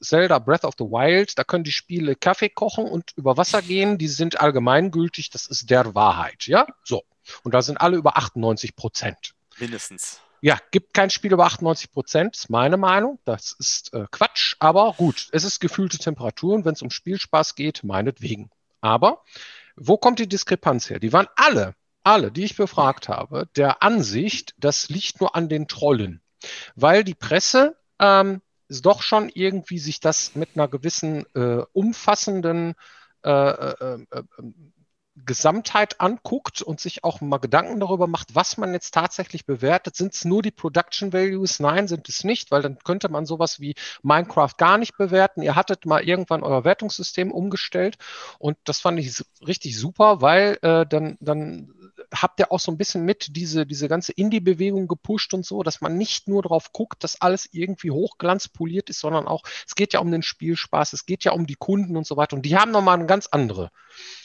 Zelda 0.00 0.38
Breath 0.38 0.64
of 0.64 0.74
the 0.78 0.84
Wild. 0.84 1.38
Da 1.38 1.44
können 1.44 1.64
die 1.64 1.72
Spiele 1.72 2.16
Kaffee 2.16 2.48
kochen 2.48 2.86
und 2.86 3.12
über 3.16 3.36
Wasser 3.36 3.62
gehen. 3.62 3.98
Die 3.98 4.08
sind 4.08 4.40
allgemeingültig. 4.40 5.30
Das 5.30 5.46
ist 5.46 5.70
der 5.70 5.94
Wahrheit. 5.94 6.46
Ja, 6.46 6.66
so. 6.82 7.02
Und 7.42 7.54
da 7.54 7.62
sind 7.62 7.80
alle 7.80 7.96
über 7.96 8.16
98 8.16 8.76
Prozent. 8.76 9.34
Mindestens. 9.58 10.20
Ja, 10.44 10.58
gibt 10.72 10.92
kein 10.92 11.08
Spiel 11.08 11.32
über 11.32 11.46
98 11.46 11.90
Prozent, 11.90 12.36
ist 12.36 12.50
meine 12.50 12.76
Meinung. 12.76 13.18
Das 13.24 13.56
ist 13.58 13.94
äh, 13.94 14.04
Quatsch, 14.10 14.56
aber 14.58 14.92
gut, 14.98 15.28
es 15.32 15.42
ist 15.42 15.58
gefühlte 15.58 15.96
Temperaturen. 15.96 16.66
Wenn 16.66 16.74
es 16.74 16.82
um 16.82 16.90
Spielspaß 16.90 17.54
geht, 17.54 17.82
meinetwegen. 17.82 18.50
Aber 18.82 19.22
wo 19.74 19.96
kommt 19.96 20.18
die 20.18 20.28
Diskrepanz 20.28 20.90
her? 20.90 21.00
Die 21.00 21.14
waren 21.14 21.28
alle, 21.36 21.74
alle, 22.02 22.30
die 22.30 22.44
ich 22.44 22.56
befragt 22.56 23.08
habe, 23.08 23.48
der 23.56 23.82
Ansicht, 23.82 24.54
das 24.58 24.90
liegt 24.90 25.18
nur 25.22 25.34
an 25.34 25.48
den 25.48 25.66
Trollen. 25.66 26.20
Weil 26.74 27.04
die 27.04 27.14
Presse 27.14 27.78
ähm, 27.98 28.42
doch 28.68 29.00
schon 29.00 29.30
irgendwie 29.30 29.78
sich 29.78 29.98
das 29.98 30.34
mit 30.34 30.50
einer 30.56 30.68
gewissen 30.68 31.24
äh, 31.34 31.64
umfassenden 31.72 32.74
äh, 33.24 33.30
äh, 33.30 34.04
äh, 34.10 34.22
Gesamtheit 35.16 36.00
anguckt 36.00 36.60
und 36.60 36.80
sich 36.80 37.04
auch 37.04 37.20
mal 37.20 37.38
Gedanken 37.38 37.78
darüber 37.78 38.06
macht, 38.06 38.34
was 38.34 38.56
man 38.56 38.72
jetzt 38.72 38.94
tatsächlich 38.94 39.46
bewertet. 39.46 39.94
Sind 39.94 40.14
es 40.14 40.24
nur 40.24 40.42
die 40.42 40.50
Production 40.50 41.12
Values? 41.12 41.60
Nein, 41.60 41.86
sind 41.86 42.08
es 42.08 42.24
nicht, 42.24 42.50
weil 42.50 42.62
dann 42.62 42.78
könnte 42.80 43.08
man 43.08 43.24
sowas 43.24 43.60
wie 43.60 43.74
Minecraft 44.02 44.56
gar 44.58 44.76
nicht 44.76 44.96
bewerten. 44.96 45.42
Ihr 45.42 45.54
hattet 45.54 45.86
mal 45.86 46.02
irgendwann 46.02 46.42
euer 46.42 46.64
Wertungssystem 46.64 47.30
umgestellt 47.30 47.96
und 48.38 48.56
das 48.64 48.80
fand 48.80 48.98
ich 48.98 49.24
richtig 49.46 49.78
super, 49.78 50.20
weil 50.20 50.58
äh, 50.62 50.84
dann, 50.84 51.16
dann 51.20 51.72
habt 52.12 52.40
ihr 52.40 52.50
auch 52.50 52.60
so 52.60 52.72
ein 52.72 52.78
bisschen 52.78 53.04
mit 53.04 53.36
diese, 53.36 53.66
diese 53.66 53.88
ganze 53.88 54.12
Indie-Bewegung 54.12 54.88
gepusht 54.88 55.32
und 55.32 55.46
so, 55.46 55.62
dass 55.62 55.80
man 55.80 55.96
nicht 55.96 56.28
nur 56.28 56.42
darauf 56.42 56.72
guckt, 56.72 57.04
dass 57.04 57.20
alles 57.20 57.48
irgendwie 57.52 57.90
hochglanzpoliert 57.90 58.90
ist, 58.90 59.00
sondern 59.00 59.28
auch, 59.28 59.42
es 59.66 59.74
geht 59.74 59.92
ja 59.92 60.00
um 60.00 60.10
den 60.10 60.22
Spielspaß, 60.22 60.92
es 60.92 61.06
geht 61.06 61.24
ja 61.24 61.32
um 61.32 61.46
die 61.46 61.54
Kunden 61.54 61.96
und 61.96 62.06
so 62.06 62.16
weiter. 62.16 62.36
Und 62.36 62.42
die 62.42 62.56
haben 62.56 62.72
nochmal 62.72 62.96
eine 62.96 63.06
ganz 63.06 63.28
andere 63.28 63.70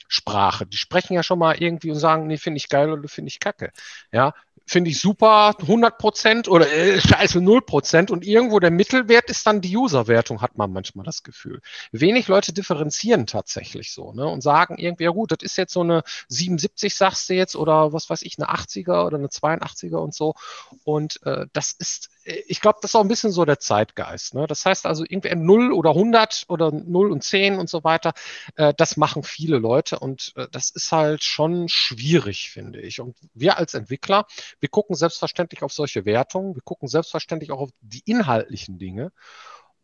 Sprache. 0.09 0.65
Die 0.67 0.77
sprechen 0.77 1.13
ja 1.13 1.23
schon 1.23 1.39
mal 1.39 1.55
irgendwie 1.61 1.91
und 1.91 1.97
sagen, 1.99 2.27
nee, 2.27 2.37
finde 2.37 2.57
ich 2.57 2.69
geil 2.69 2.91
oder 2.91 3.07
finde 3.07 3.29
ich 3.29 3.39
kacke. 3.39 3.71
Ja, 4.11 4.33
finde 4.69 4.91
ich 4.91 4.99
super 4.99 5.55
100 5.59 5.97
Prozent 5.97 6.47
oder 6.47 6.71
äh, 6.71 7.01
scheiße 7.01 7.41
0 7.41 7.61
Prozent 7.61 8.11
und 8.11 8.23
irgendwo 8.23 8.59
der 8.59 8.69
Mittelwert 8.69 9.29
ist 9.29 9.47
dann 9.47 9.61
die 9.61 9.75
User-Wertung, 9.75 10.41
hat 10.41 10.57
man 10.57 10.71
manchmal 10.71 11.05
das 11.05 11.23
Gefühl. 11.23 11.61
Wenig 11.91 12.27
Leute 12.27 12.53
differenzieren 12.53 13.25
tatsächlich 13.25 13.91
so 13.91 14.13
ne, 14.13 14.27
und 14.27 14.41
sagen 14.41 14.77
irgendwie, 14.77 15.05
ja 15.05 15.09
gut, 15.09 15.31
das 15.31 15.39
ist 15.41 15.57
jetzt 15.57 15.73
so 15.73 15.81
eine 15.81 16.03
77, 16.27 16.95
sagst 16.95 17.29
du 17.29 17.33
jetzt, 17.33 17.55
oder 17.55 17.93
was 17.93 18.09
weiß 18.11 18.21
ich, 18.21 18.37
eine 18.37 18.49
80er 18.49 19.05
oder 19.05 19.17
eine 19.17 19.27
82er 19.27 19.97
und 19.97 20.13
so. 20.13 20.35
Und 20.83 21.19
äh, 21.25 21.47
das 21.51 21.71
ist, 21.71 22.09
äh, 22.25 22.43
ich 22.47 22.61
glaube, 22.61 22.77
das 22.81 22.91
ist 22.91 22.95
auch 22.95 23.01
ein 23.01 23.07
bisschen 23.07 23.31
so 23.31 23.45
der 23.45 23.59
Zeitgeist. 23.59 24.35
Ne? 24.35 24.45
Das 24.45 24.65
heißt 24.65 24.85
also 24.85 25.03
irgendwie 25.07 25.35
0 25.35 25.73
oder 25.73 25.91
100 25.91 26.45
oder 26.47 26.71
0 26.71 27.11
und 27.11 27.23
10 27.23 27.57
und 27.57 27.69
so 27.69 27.83
weiter, 27.83 28.13
äh, 28.55 28.73
das 28.77 28.97
machen 28.97 29.23
viele 29.23 29.57
Leute 29.57 29.97
und 29.97 30.33
äh, 30.35 30.47
das 30.51 30.69
ist 30.69 30.91
halt 30.91 31.23
schon 31.23 31.69
schwierig, 31.69 32.51
finde 32.51 32.81
ich. 32.81 32.99
Und 32.99 33.15
wir 33.33 33.57
als 33.57 33.73
Entwickler, 33.73 34.27
wir 34.59 34.69
gucken 34.69 34.95
selbstverständlich 34.95 35.63
auf 35.63 35.73
solche 35.73 36.05
Wertungen. 36.05 36.55
Wir 36.55 36.61
gucken 36.61 36.87
selbstverständlich 36.87 37.51
auch 37.51 37.59
auf 37.59 37.69
die 37.81 38.03
inhaltlichen 38.05 38.77
Dinge. 38.77 39.11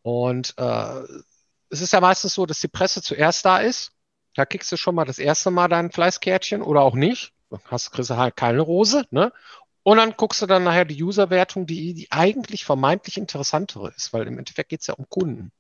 Und 0.02 0.54
äh, 0.58 1.04
es 1.70 1.82
ist 1.82 1.94
ja 1.94 2.02
meistens 2.02 2.34
so, 2.34 2.46
dass 2.46 2.60
die 2.60 2.68
Presse 2.68 3.02
zuerst 3.02 3.46
da 3.46 3.60
ist. 3.60 3.92
Da 4.36 4.46
kriegst 4.46 4.72
du 4.72 4.78
schon 4.78 4.96
mal 4.96 5.06
das 5.06 5.20
erste 5.20 5.50
Mal 5.50 5.68
dein 5.68 5.92
Fleißkärtchen 5.92 6.62
oder 6.62 6.82
auch 6.82 6.96
nicht. 6.96 7.34
Dann 7.50 7.62
hast, 7.66 7.92
kriegst 7.92 8.10
du 8.10 8.18
halt 8.18 8.36
keine 8.36 8.62
Rose. 8.62 9.06
Ne? 9.12 9.32
Und 9.88 9.98
dann 9.98 10.16
guckst 10.18 10.42
du 10.42 10.48
dann 10.48 10.64
nachher 10.64 10.84
die 10.84 11.02
User-Wertung, 11.02 11.68
die, 11.68 11.94
die 11.94 12.12
eigentlich 12.12 12.66
vermeintlich 12.66 13.18
interessantere 13.18 13.94
ist, 13.96 14.14
weil 14.14 14.26
im 14.28 14.40
Endeffekt 14.40 14.70
geht 14.70 14.82
es 14.82 14.88
ja 14.88 14.96
um 14.96 15.08
Kunden. 15.08 15.44
Mhm. 15.44 15.52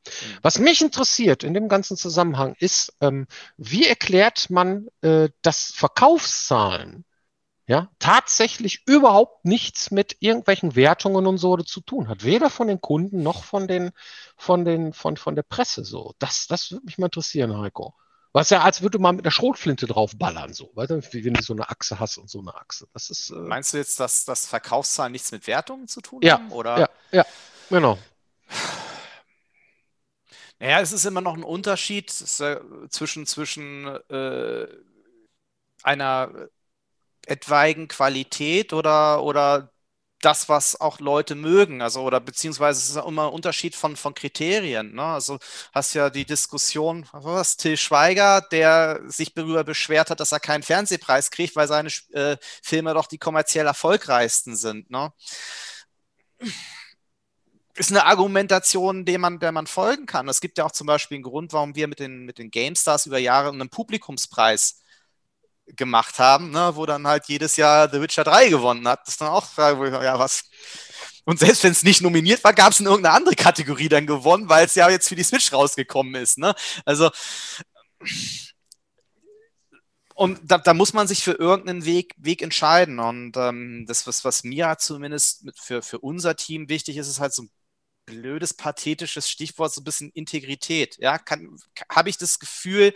Was 0.41 0.57
mich 0.57 0.81
interessiert 0.81 1.43
in 1.43 1.53
dem 1.53 1.69
ganzen 1.69 1.95
Zusammenhang 1.95 2.55
ist, 2.59 2.91
ähm, 3.01 3.27
wie 3.57 3.85
erklärt 3.85 4.49
man, 4.49 4.87
äh, 5.01 5.29
dass 5.43 5.71
Verkaufszahlen 5.75 7.05
ja, 7.67 7.89
tatsächlich 7.97 8.83
überhaupt 8.85 9.43
nichts 9.43 9.89
mit 9.89 10.17
irgendwelchen 10.19 10.75
Wertungen 10.75 11.25
und 11.25 11.37
so 11.37 11.57
zu 11.57 11.81
tun 11.81 12.07
hat. 12.07 12.23
Weder 12.23 12.49
von 12.51 12.67
den 12.67 12.79
Kunden 12.79 13.23
noch 13.23 13.43
von 13.43 13.67
den, 13.67 13.91
von 14.37 14.65
den, 14.65 14.93
von, 14.93 15.17
von 15.17 15.35
der 15.35 15.43
Presse 15.43 15.83
so. 15.83 16.13
Das, 16.19 16.45
das 16.47 16.71
würde 16.71 16.85
mich 16.85 16.97
mal 16.99 17.07
interessieren, 17.07 17.57
Heiko. 17.57 17.95
Was 18.33 18.49
ja, 18.49 18.61
als 18.61 18.81
würde 18.81 18.99
man 18.99 19.15
mit 19.15 19.25
einer 19.25 19.31
Schrotflinte 19.31 19.87
draufballern, 19.87 20.53
so, 20.53 20.69
weißt 20.75 20.91
du, 20.91 21.01
wenn 21.23 21.33
du 21.33 21.41
so 21.41 21.53
eine 21.53 21.69
Achse 21.69 21.99
hast 21.99 22.17
und 22.17 22.29
so 22.29 22.39
eine 22.39 22.53
Achse. 22.53 22.85
Das 22.93 23.09
ist, 23.09 23.29
äh 23.29 23.35
Meinst 23.35 23.73
du 23.73 23.77
jetzt, 23.77 23.99
dass, 23.99 24.25
dass 24.25 24.45
Verkaufszahlen 24.45 25.13
nichts 25.13 25.31
mit 25.31 25.47
Wertungen 25.47 25.87
zu 25.87 26.01
tun 26.01 26.19
ja, 26.21 26.33
haben? 26.33 26.51
Oder? 26.51 26.79
Ja, 26.79 26.89
ja, 27.11 27.25
genau. 27.69 27.97
Naja, 30.59 30.81
es 30.81 30.91
ist 30.91 31.05
immer 31.05 31.21
noch 31.21 31.35
ein 31.35 31.43
Unterschied 31.43 32.11
zwischen, 32.11 33.25
zwischen 33.25 33.87
äh, 34.09 34.67
einer 35.83 36.49
etwaigen 37.27 37.87
Qualität 37.87 38.73
oder, 38.73 39.23
oder 39.23 39.71
das, 40.25 40.49
was 40.49 40.79
auch 40.81 40.99
Leute 40.99 41.35
mögen, 41.35 41.81
also 41.81 42.01
oder 42.01 42.19
beziehungsweise 42.19 42.79
es 42.79 42.89
ist 42.89 42.95
immer 42.95 43.27
ein 43.27 43.33
Unterschied 43.33 43.75
von, 43.75 43.95
von 43.95 44.13
Kriterien. 44.15 44.95
Ne? 44.95 45.03
Also 45.03 45.37
hast 45.73 45.93
ja 45.93 46.09
die 46.09 46.25
Diskussion, 46.25 47.05
was 47.11 47.57
Till 47.57 47.77
Schweiger, 47.77 48.41
der 48.41 49.01
sich 49.05 49.33
darüber 49.33 49.63
beschwert 49.63 50.09
hat, 50.09 50.19
dass 50.19 50.31
er 50.31 50.39
keinen 50.39 50.63
Fernsehpreis 50.63 51.29
kriegt, 51.31 51.55
weil 51.55 51.67
seine 51.67 51.89
äh, 52.13 52.37
Filme 52.63 52.93
doch 52.93 53.07
die 53.07 53.19
kommerziell 53.19 53.67
erfolgreichsten 53.67 54.55
sind. 54.55 54.89
Ne? 54.89 55.11
Ist 57.75 57.91
eine 57.91 58.05
Argumentation, 58.05 59.05
der 59.05 59.19
man, 59.19 59.39
der 59.39 59.51
man 59.51 59.67
folgen 59.67 60.05
kann. 60.07 60.29
Es 60.29 60.41
gibt 60.41 60.57
ja 60.57 60.65
auch 60.65 60.71
zum 60.71 60.87
Beispiel 60.87 61.15
einen 61.15 61.23
Grund, 61.23 61.53
warum 61.53 61.75
wir 61.75 61.87
mit 61.87 61.99
den, 61.99 62.25
mit 62.25 62.39
den 62.39 62.49
GameStars 62.49 63.05
über 63.05 63.19
Jahre 63.19 63.49
einen 63.49 63.69
Publikumspreis 63.69 64.81
gemacht 65.67 66.19
haben, 66.19 66.51
ne, 66.51 66.71
wo 66.75 66.85
dann 66.85 67.07
halt 67.07 67.25
jedes 67.27 67.55
Jahr 67.55 67.89
The 67.89 68.01
Witcher 68.01 68.23
3 68.23 68.49
gewonnen 68.49 68.87
hat. 68.87 69.01
Das 69.05 69.15
ist 69.15 69.21
dann 69.21 69.29
auch 69.29 69.45
Frage, 69.45 69.89
ja, 70.03 70.19
was. 70.19 70.43
Und 71.25 71.39
selbst 71.39 71.63
wenn 71.63 71.71
es 71.71 71.83
nicht 71.83 72.01
nominiert 72.01 72.43
war, 72.43 72.53
gab 72.53 72.71
es 72.71 72.79
in 72.79 72.85
irgendeine 72.85 73.15
andere 73.15 73.35
Kategorie 73.35 73.89
dann 73.89 74.05
gewonnen, 74.05 74.47
weil 74.47 74.65
es 74.65 74.75
ja 74.75 74.89
jetzt 74.89 75.09
für 75.09 75.15
die 75.15 75.23
Switch 75.23 75.51
rausgekommen 75.51 76.15
ist. 76.15 76.37
Ne? 76.37 76.53
Also 76.85 77.09
und 80.15 80.39
da, 80.43 80.57
da, 80.57 80.73
muss 80.73 80.93
man 80.93 81.07
sich 81.07 81.23
für 81.23 81.33
irgendeinen 81.33 81.83
Weg, 81.85 82.15
Weg 82.17 82.41
entscheiden. 82.41 82.99
Und 82.99 83.35
ähm, 83.35 83.85
das, 83.85 84.07
was, 84.07 84.23
was 84.23 84.43
mir 84.45 84.77
zumindest 84.79 85.45
für, 85.61 85.81
für 85.81 85.99
unser 85.99 86.37
Team 86.37 86.69
wichtig 86.69 86.97
ist, 86.97 87.09
ist 87.09 87.19
halt 87.19 87.33
so 87.33 87.43
ein 87.43 87.51
blödes, 88.05 88.53
pathetisches 88.53 89.29
Stichwort, 89.29 89.73
so 89.73 89.81
ein 89.81 89.83
bisschen 89.83 90.11
Integrität. 90.11 90.97
Ja, 90.99 91.19
habe 91.91 92.09
ich 92.09 92.17
das 92.17 92.39
Gefühl, 92.39 92.93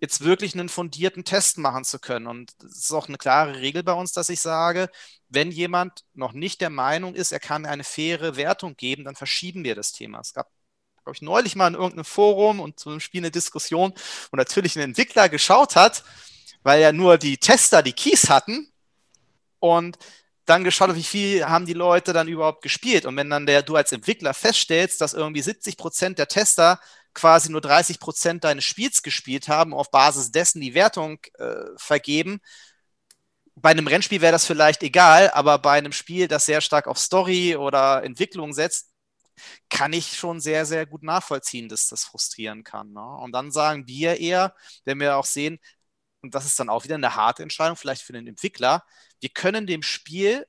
jetzt 0.00 0.22
wirklich 0.22 0.54
einen 0.54 0.70
fundierten 0.70 1.24
Test 1.24 1.58
machen 1.58 1.84
zu 1.84 1.98
können. 1.98 2.26
Und 2.26 2.52
es 2.64 2.84
ist 2.84 2.92
auch 2.92 3.08
eine 3.08 3.18
klare 3.18 3.60
Regel 3.60 3.82
bei 3.82 3.92
uns, 3.92 4.12
dass 4.12 4.30
ich 4.30 4.40
sage, 4.40 4.88
wenn 5.28 5.50
jemand 5.50 6.04
noch 6.14 6.32
nicht 6.32 6.60
der 6.60 6.70
Meinung 6.70 7.14
ist, 7.14 7.32
er 7.32 7.40
kann 7.40 7.66
eine 7.66 7.84
faire 7.84 8.36
Wertung 8.36 8.76
geben, 8.76 9.04
dann 9.04 9.14
verschieben 9.14 9.62
wir 9.62 9.74
das 9.74 9.92
Thema. 9.92 10.20
Es 10.20 10.32
gab, 10.32 10.50
glaube 11.04 11.16
ich, 11.16 11.22
neulich 11.22 11.54
mal 11.54 11.68
in 11.68 11.74
irgendeinem 11.74 12.06
Forum 12.06 12.60
und 12.60 12.80
zu 12.80 12.88
einem 12.88 13.00
Spiel 13.00 13.20
eine 13.20 13.30
Diskussion, 13.30 13.92
wo 14.30 14.36
natürlich 14.36 14.74
ein 14.76 14.82
Entwickler 14.82 15.28
geschaut 15.28 15.76
hat, 15.76 16.02
weil 16.62 16.80
ja 16.80 16.92
nur 16.92 17.18
die 17.18 17.36
Tester 17.36 17.82
die 17.82 17.92
Keys 17.92 18.30
hatten 18.30 18.72
und 19.58 19.98
dann 20.46 20.64
geschaut, 20.64 20.96
wie 20.96 21.02
viel 21.02 21.44
haben 21.46 21.66
die 21.66 21.74
Leute 21.74 22.12
dann 22.12 22.26
überhaupt 22.26 22.62
gespielt. 22.62 23.06
Und 23.06 23.16
wenn 23.16 23.30
dann 23.30 23.46
der, 23.46 23.62
du 23.62 23.76
als 23.76 23.92
Entwickler 23.92 24.34
feststellst, 24.34 25.00
dass 25.00 25.14
irgendwie 25.14 25.42
70 25.42 25.76
Prozent 25.76 26.18
der 26.18 26.26
Tester 26.26 26.80
quasi 27.14 27.50
nur 27.50 27.60
30 27.60 28.00
Prozent 28.00 28.44
deines 28.44 28.64
Spiels 28.64 29.02
gespielt 29.02 29.48
haben, 29.48 29.74
auf 29.74 29.90
Basis 29.90 30.30
dessen 30.30 30.60
die 30.60 30.74
Wertung 30.74 31.18
äh, 31.38 31.64
vergeben. 31.76 32.40
Bei 33.54 33.70
einem 33.70 33.86
Rennspiel 33.86 34.20
wäre 34.20 34.32
das 34.32 34.46
vielleicht 34.46 34.82
egal, 34.82 35.30
aber 35.30 35.58
bei 35.58 35.72
einem 35.78 35.92
Spiel, 35.92 36.28
das 36.28 36.46
sehr 36.46 36.60
stark 36.60 36.86
auf 36.86 36.98
Story 36.98 37.56
oder 37.56 38.02
Entwicklung 38.04 38.52
setzt, 38.52 38.90
kann 39.68 39.92
ich 39.92 40.16
schon 40.16 40.40
sehr, 40.40 40.66
sehr 40.66 40.86
gut 40.86 41.02
nachvollziehen, 41.02 41.68
dass 41.68 41.88
das 41.88 42.04
frustrieren 42.04 42.64
kann. 42.64 42.92
Ne? 42.92 43.04
Und 43.04 43.32
dann 43.32 43.50
sagen 43.50 43.86
wir 43.86 44.18
eher, 44.20 44.54
wenn 44.84 45.00
wir 45.00 45.16
auch 45.16 45.24
sehen, 45.24 45.58
und 46.22 46.34
das 46.34 46.46
ist 46.46 46.58
dann 46.60 46.68
auch 46.68 46.84
wieder 46.84 46.96
eine 46.96 47.14
harte 47.14 47.42
Entscheidung, 47.42 47.76
vielleicht 47.76 48.02
für 48.02 48.12
den 48.12 48.26
Entwickler, 48.26 48.84
wir 49.20 49.30
können 49.30 49.66
dem 49.66 49.82
Spiel 49.82 50.46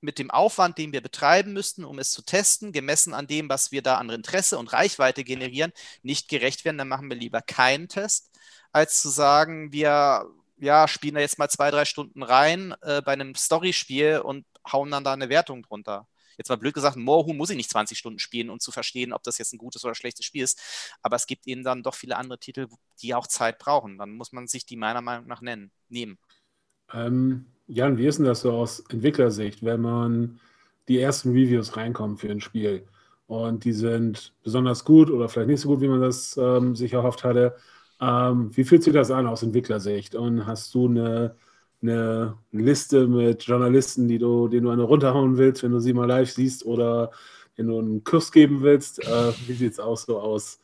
mit 0.00 0.18
dem 0.18 0.30
Aufwand, 0.30 0.78
den 0.78 0.92
wir 0.92 1.00
betreiben 1.00 1.52
müssten, 1.52 1.84
um 1.84 1.98
es 1.98 2.12
zu 2.12 2.22
testen, 2.22 2.72
gemessen 2.72 3.14
an 3.14 3.26
dem, 3.26 3.48
was 3.48 3.72
wir 3.72 3.82
da 3.82 3.96
an 3.96 4.10
Interesse 4.10 4.58
und 4.58 4.72
Reichweite 4.72 5.24
generieren, 5.24 5.72
nicht 6.02 6.28
gerecht 6.28 6.64
werden, 6.64 6.78
dann 6.78 6.88
machen 6.88 7.08
wir 7.10 7.16
lieber 7.16 7.42
keinen 7.42 7.88
Test, 7.88 8.30
als 8.72 9.02
zu 9.02 9.08
sagen, 9.08 9.72
wir 9.72 10.26
ja, 10.60 10.88
spielen 10.88 11.14
da 11.14 11.20
jetzt 11.20 11.38
mal 11.38 11.48
zwei, 11.48 11.70
drei 11.70 11.84
Stunden 11.84 12.22
rein 12.22 12.74
äh, 12.82 13.02
bei 13.02 13.12
einem 13.12 13.34
Storyspiel 13.34 14.18
und 14.18 14.44
hauen 14.70 14.90
dann 14.90 15.04
da 15.04 15.12
eine 15.12 15.28
Wertung 15.28 15.62
drunter. 15.62 16.08
Jetzt 16.36 16.50
mal 16.50 16.56
blöd 16.56 16.74
gesagt, 16.74 16.96
Moorhuhn 16.96 17.36
muss 17.36 17.50
ich 17.50 17.56
nicht 17.56 17.70
20 17.70 17.98
Stunden 17.98 18.20
spielen, 18.20 18.48
um 18.48 18.60
zu 18.60 18.70
verstehen, 18.70 19.12
ob 19.12 19.24
das 19.24 19.38
jetzt 19.38 19.52
ein 19.52 19.58
gutes 19.58 19.84
oder 19.84 19.96
schlechtes 19.96 20.24
Spiel 20.24 20.44
ist. 20.44 20.60
Aber 21.02 21.16
es 21.16 21.26
gibt 21.26 21.48
eben 21.48 21.64
dann 21.64 21.82
doch 21.82 21.96
viele 21.96 22.16
andere 22.16 22.38
Titel, 22.38 22.68
die 23.02 23.14
auch 23.14 23.26
Zeit 23.26 23.58
brauchen. 23.58 23.98
Dann 23.98 24.10
muss 24.12 24.32
man 24.32 24.46
sich 24.46 24.64
die 24.64 24.76
meiner 24.76 25.00
Meinung 25.00 25.26
nach 25.26 25.40
nennen, 25.40 25.72
nehmen. 25.88 26.18
Ähm, 26.92 27.46
Jan, 27.66 27.98
wie 27.98 28.06
ist 28.06 28.18
denn 28.18 28.26
das 28.26 28.40
so 28.42 28.52
aus 28.52 28.80
Entwicklersicht, 28.88 29.64
wenn 29.64 29.80
man 29.80 30.40
die 30.88 30.98
ersten 31.00 31.30
Reviews 31.30 31.76
reinkommt 31.76 32.20
für 32.20 32.30
ein 32.30 32.40
Spiel 32.40 32.86
und 33.26 33.64
die 33.64 33.72
sind 33.72 34.34
besonders 34.42 34.84
gut 34.84 35.10
oder 35.10 35.28
vielleicht 35.28 35.48
nicht 35.48 35.60
so 35.60 35.68
gut, 35.68 35.80
wie 35.82 35.88
man 35.88 36.00
das 36.00 36.36
ähm, 36.38 36.74
sich 36.76 36.92
erhofft 36.94 37.24
hatte? 37.24 37.56
Ähm, 38.00 38.56
wie 38.56 38.64
fühlt 38.64 38.82
sich 38.82 38.94
das 38.94 39.10
an 39.10 39.26
aus 39.26 39.42
Entwicklersicht? 39.42 40.14
Und 40.14 40.46
hast 40.46 40.72
du 40.74 40.86
eine, 40.88 41.36
eine 41.82 42.38
Liste 42.52 43.06
mit 43.06 43.42
Journalisten, 43.44 44.08
die 44.08 44.18
du, 44.18 44.48
denen 44.48 44.64
du 44.64 44.70
eine 44.70 44.82
runterhauen 44.82 45.36
willst, 45.36 45.62
wenn 45.62 45.72
du 45.72 45.80
sie 45.80 45.92
mal 45.92 46.06
live 46.06 46.30
siehst 46.30 46.64
oder 46.64 47.10
wenn 47.56 47.66
du 47.68 47.78
einen 47.78 48.04
Kuss 48.04 48.32
geben 48.32 48.62
willst? 48.62 49.00
Äh, 49.06 49.32
wie 49.46 49.52
sieht 49.54 49.72
es 49.72 49.80
auch 49.80 49.96
so 49.96 50.18
aus? 50.20 50.60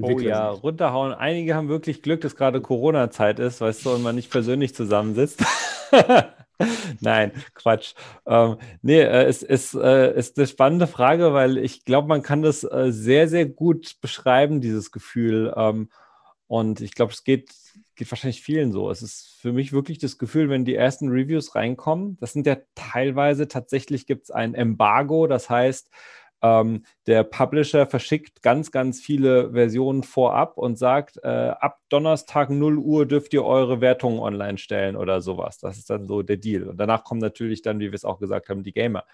Oh 0.00 0.18
ja, 0.18 0.50
runterhauen. 0.50 1.12
Einige 1.14 1.54
haben 1.54 1.68
wirklich 1.68 2.02
Glück, 2.02 2.20
dass 2.20 2.36
gerade 2.36 2.60
Corona-Zeit 2.60 3.38
ist, 3.38 3.60
weißt 3.60 3.84
du, 3.86 3.92
und 3.94 4.02
man 4.02 4.16
nicht 4.16 4.30
persönlich 4.30 4.74
zusammensitzt. 4.74 5.42
Nein, 7.00 7.32
Quatsch. 7.54 7.94
Ähm, 8.26 8.58
nee, 8.82 9.00
äh, 9.00 9.24
es 9.24 9.42
ist, 9.42 9.74
äh, 9.74 10.16
ist 10.16 10.38
eine 10.38 10.46
spannende 10.46 10.86
Frage, 10.86 11.32
weil 11.32 11.58
ich 11.58 11.84
glaube, 11.84 12.08
man 12.08 12.22
kann 12.22 12.42
das 12.42 12.64
äh, 12.64 12.90
sehr, 12.92 13.28
sehr 13.28 13.46
gut 13.46 13.96
beschreiben, 14.00 14.60
dieses 14.60 14.92
Gefühl. 14.92 15.52
Ähm, 15.56 15.90
Und 16.48 16.80
ich 16.82 16.94
glaube, 16.94 17.12
es 17.12 17.24
geht, 17.24 17.52
geht 17.96 18.10
wahrscheinlich 18.12 18.42
vielen 18.42 18.72
so. 18.72 18.90
Es 18.90 19.02
ist 19.02 19.36
für 19.40 19.52
mich 19.52 19.72
wirklich 19.72 19.98
das 19.98 20.18
Gefühl, 20.18 20.50
wenn 20.50 20.64
die 20.64 20.76
ersten 20.76 21.10
Reviews 21.10 21.54
reinkommen, 21.56 22.18
das 22.20 22.34
sind 22.34 22.46
ja 22.46 22.58
teilweise 22.76 23.48
tatsächlich 23.48 24.06
gibt 24.06 24.24
es 24.24 24.30
ein 24.32 24.54
Embargo, 24.54 25.26
das 25.26 25.50
heißt, 25.50 25.90
ähm, 26.44 26.84
der 27.06 27.24
Publisher 27.24 27.86
verschickt 27.86 28.42
ganz, 28.42 28.70
ganz 28.70 29.00
viele 29.00 29.52
Versionen 29.52 30.02
vorab 30.02 30.58
und 30.58 30.76
sagt, 30.78 31.18
äh, 31.22 31.28
ab 31.28 31.78
Donnerstag 31.88 32.50
0 32.50 32.76
Uhr 32.76 33.06
dürft 33.06 33.32
ihr 33.32 33.44
eure 33.44 33.80
Wertungen 33.80 34.18
online 34.18 34.58
stellen 34.58 34.94
oder 34.94 35.22
sowas. 35.22 35.56
Das 35.58 35.78
ist 35.78 35.88
dann 35.88 36.06
so 36.06 36.20
der 36.20 36.36
Deal. 36.36 36.68
Und 36.68 36.76
danach 36.76 37.02
kommen 37.02 37.20
natürlich 37.20 37.62
dann, 37.62 37.80
wie 37.80 37.90
wir 37.90 37.94
es 37.94 38.04
auch 38.04 38.18
gesagt 38.18 38.50
haben, 38.50 38.62
die 38.62 38.74
Gamer. 38.74 39.04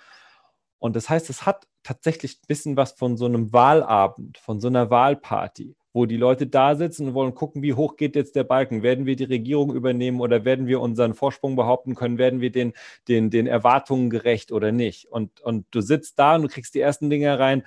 Und 0.81 0.97
das 0.97 1.09
heißt, 1.09 1.31
es 1.31 1.47
hat 1.47 1.69
tatsächlich 1.85 2.39
ein 2.39 2.49
bisschen 2.49 2.77
was 2.77 2.93
von 2.93 3.17
so 3.17 3.27
einem 3.27 3.53
Wahlabend, 3.53 4.39
von 4.39 4.59
so 4.59 4.67
einer 4.67 4.91
Wahlparty 4.91 5.77
wo 5.93 6.07
die 6.07 6.17
Leute 6.17 6.47
da 6.47 6.75
sitzen 6.77 7.09
und 7.09 7.15
wollen 7.15 7.35
gucken, 7.35 7.63
wie 7.63 7.75
hoch 7.75 7.97
geht 7.97 8.15
jetzt 8.17 8.37
der 8.37 8.45
Balken? 8.45 8.83
Werden 8.83 9.07
wir 9.07 9.17
die 9.17 9.25
Regierung 9.25 9.75
übernehmen 9.75 10.21
oder 10.21 10.45
werden 10.45 10.67
wir 10.67 10.81
unseren 10.81 11.15
Vorsprung 11.15 11.57
behaupten 11.57 11.95
können? 11.95 12.19
Werden 12.19 12.41
wir 12.41 12.53
den, 12.53 12.73
den, 13.09 13.31
den 13.31 13.47
Erwartungen 13.47 14.11
gerecht 14.11 14.53
oder 14.53 14.73
nicht? 14.73 15.07
Und, 15.07 15.41
und 15.41 15.67
du 15.71 15.81
sitzt 15.81 16.19
da 16.19 16.37
und 16.37 16.43
du 16.43 16.49
kriegst 16.49 16.75
die 16.75 16.81
ersten 16.81 17.11
Dinge 17.11 17.39
rein. 17.39 17.65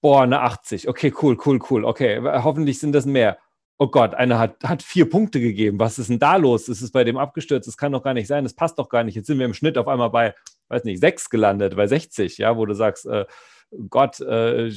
Boah, 0.00 0.22
eine 0.22 0.40
80. 0.42 0.88
Okay, 0.88 1.12
cool, 1.22 1.36
cool, 1.44 1.58
cool. 1.70 1.84
Okay, 1.84 2.20
hoffentlich 2.22 2.78
sind 2.78 2.92
das 2.92 3.06
mehr. 3.06 3.38
Oh 3.78 3.88
Gott, 3.88 4.14
einer 4.14 4.38
hat, 4.38 4.64
hat 4.64 4.82
vier 4.82 5.10
Punkte 5.10 5.40
gegeben. 5.40 5.78
Was 5.78 5.98
ist 5.98 6.08
denn 6.08 6.18
da 6.18 6.36
los? 6.36 6.68
Ist 6.68 6.80
es 6.80 6.92
bei 6.92 7.04
dem 7.04 7.18
abgestürzt? 7.18 7.68
Das 7.68 7.76
kann 7.76 7.92
doch 7.92 8.02
gar 8.02 8.14
nicht 8.14 8.26
sein. 8.26 8.44
Das 8.44 8.54
passt 8.54 8.78
doch 8.78 8.88
gar 8.88 9.04
nicht. 9.04 9.16
Jetzt 9.16 9.26
sind 9.26 9.38
wir 9.38 9.44
im 9.44 9.52
Schnitt 9.54 9.76
auf 9.76 9.88
einmal 9.88 10.10
bei, 10.10 10.34
weiß 10.68 10.84
nicht, 10.84 11.00
sechs 11.00 11.28
gelandet, 11.28 11.76
bei 11.76 11.86
60, 11.86 12.38
ja, 12.38 12.56
wo 12.56 12.64
du 12.64 12.74
sagst, 12.74 13.06
äh, 13.06 13.26
Gott, 13.90 14.20
äh, 14.20 14.70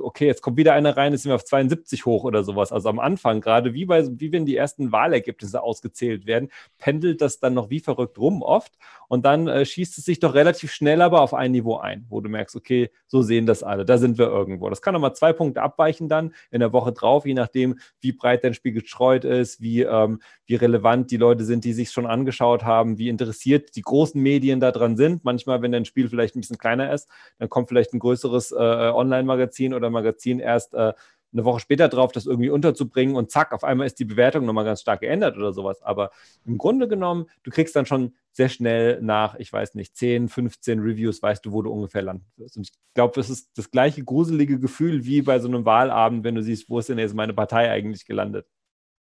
okay, 0.00 0.26
jetzt 0.26 0.42
kommt 0.42 0.58
wieder 0.58 0.74
einer 0.74 0.96
rein, 0.98 1.12
jetzt 1.12 1.22
sind 1.22 1.30
wir 1.30 1.34
auf 1.36 1.46
72 1.46 2.04
hoch 2.04 2.24
oder 2.24 2.44
sowas. 2.44 2.72
Also 2.72 2.90
am 2.90 2.98
Anfang, 2.98 3.40
gerade 3.40 3.72
wie, 3.72 3.86
bei, 3.86 4.06
wie 4.20 4.32
wenn 4.32 4.44
die 4.44 4.54
ersten 4.54 4.92
Wahlergebnisse 4.92 5.62
ausgezählt 5.62 6.26
werden, 6.26 6.50
pendelt 6.76 7.22
das 7.22 7.40
dann 7.40 7.54
noch 7.54 7.70
wie 7.70 7.80
verrückt 7.80 8.18
rum 8.18 8.42
oft. 8.42 8.74
Und 9.08 9.24
dann 9.24 9.48
äh, 9.48 9.64
schießt 9.64 9.96
es 9.96 10.04
sich 10.04 10.20
doch 10.20 10.34
relativ 10.34 10.72
schnell 10.72 11.00
aber 11.00 11.22
auf 11.22 11.32
ein 11.32 11.52
Niveau 11.52 11.78
ein, 11.78 12.04
wo 12.10 12.20
du 12.20 12.28
merkst, 12.28 12.54
okay, 12.54 12.90
so 13.06 13.22
sehen 13.22 13.46
das 13.46 13.62
alle, 13.62 13.86
da 13.86 13.96
sind 13.96 14.18
wir 14.18 14.26
irgendwo. 14.26 14.68
Das 14.68 14.82
kann 14.82 14.92
nochmal 14.92 15.14
zwei 15.14 15.32
Punkte 15.32 15.62
abweichen 15.62 16.10
dann 16.10 16.34
in 16.50 16.60
der 16.60 16.74
Woche 16.74 16.92
drauf, 16.92 17.24
je 17.24 17.34
nachdem, 17.34 17.78
wie 18.00 18.12
breit 18.12 18.44
dein 18.44 18.52
Spiel 18.52 18.72
gestreut 18.72 19.24
ist, 19.24 19.62
wie, 19.62 19.82
ähm, 19.82 20.20
wie 20.44 20.56
relevant 20.56 21.10
die 21.10 21.16
Leute 21.16 21.44
sind, 21.44 21.64
die 21.64 21.72
sich 21.72 21.90
schon 21.90 22.06
angeschaut 22.06 22.62
haben, 22.64 22.98
wie 22.98 23.08
interessiert 23.08 23.74
die 23.74 23.82
großen 23.82 24.20
Medien 24.20 24.60
daran 24.60 24.98
sind. 24.98 25.24
Manchmal, 25.24 25.62
wenn 25.62 25.72
dein 25.72 25.86
Spiel 25.86 26.10
vielleicht 26.10 26.36
ein 26.36 26.40
bisschen 26.40 26.58
kleiner 26.58 26.92
ist, 26.92 27.08
dann 27.38 27.48
kommt 27.48 27.68
vielleicht 27.68 27.94
ein 27.94 27.98
größeres 27.98 28.33
anderes 28.34 28.52
äh, 28.52 28.90
Online-Magazin 28.92 29.74
oder 29.74 29.90
Magazin 29.90 30.40
erst 30.40 30.74
äh, 30.74 30.92
eine 31.32 31.44
Woche 31.44 31.60
später 31.60 31.88
drauf, 31.88 32.12
das 32.12 32.26
irgendwie 32.26 32.50
unterzubringen 32.50 33.16
und 33.16 33.30
zack, 33.30 33.52
auf 33.52 33.64
einmal 33.64 33.88
ist 33.88 33.98
die 33.98 34.04
Bewertung 34.04 34.44
nochmal 34.46 34.64
ganz 34.64 34.80
stark 34.80 35.00
geändert 35.00 35.36
oder 35.36 35.52
sowas. 35.52 35.82
Aber 35.82 36.10
im 36.44 36.58
Grunde 36.58 36.86
genommen, 36.86 37.26
du 37.42 37.50
kriegst 37.50 37.74
dann 37.74 37.86
schon 37.86 38.14
sehr 38.30 38.48
schnell 38.48 39.02
nach, 39.02 39.34
ich 39.36 39.52
weiß 39.52 39.74
nicht, 39.74 39.96
10, 39.96 40.28
15 40.28 40.78
Reviews, 40.78 41.22
weißt 41.22 41.44
du, 41.44 41.52
wo 41.52 41.62
du 41.62 41.72
ungefähr 41.72 42.02
landen 42.02 42.26
wirst. 42.36 42.56
Und 42.56 42.68
ich 42.68 42.72
glaube, 42.94 43.20
es 43.20 43.30
ist 43.30 43.50
das 43.56 43.72
gleiche 43.72 44.04
gruselige 44.04 44.60
Gefühl 44.60 45.04
wie 45.04 45.22
bei 45.22 45.40
so 45.40 45.48
einem 45.48 45.64
Wahlabend, 45.64 46.22
wenn 46.22 46.36
du 46.36 46.42
siehst, 46.42 46.68
wo 46.70 46.78
ist 46.78 46.88
denn 46.88 46.98
jetzt 46.98 47.14
meine 47.14 47.34
Partei 47.34 47.68
eigentlich 47.68 48.06
gelandet. 48.06 48.46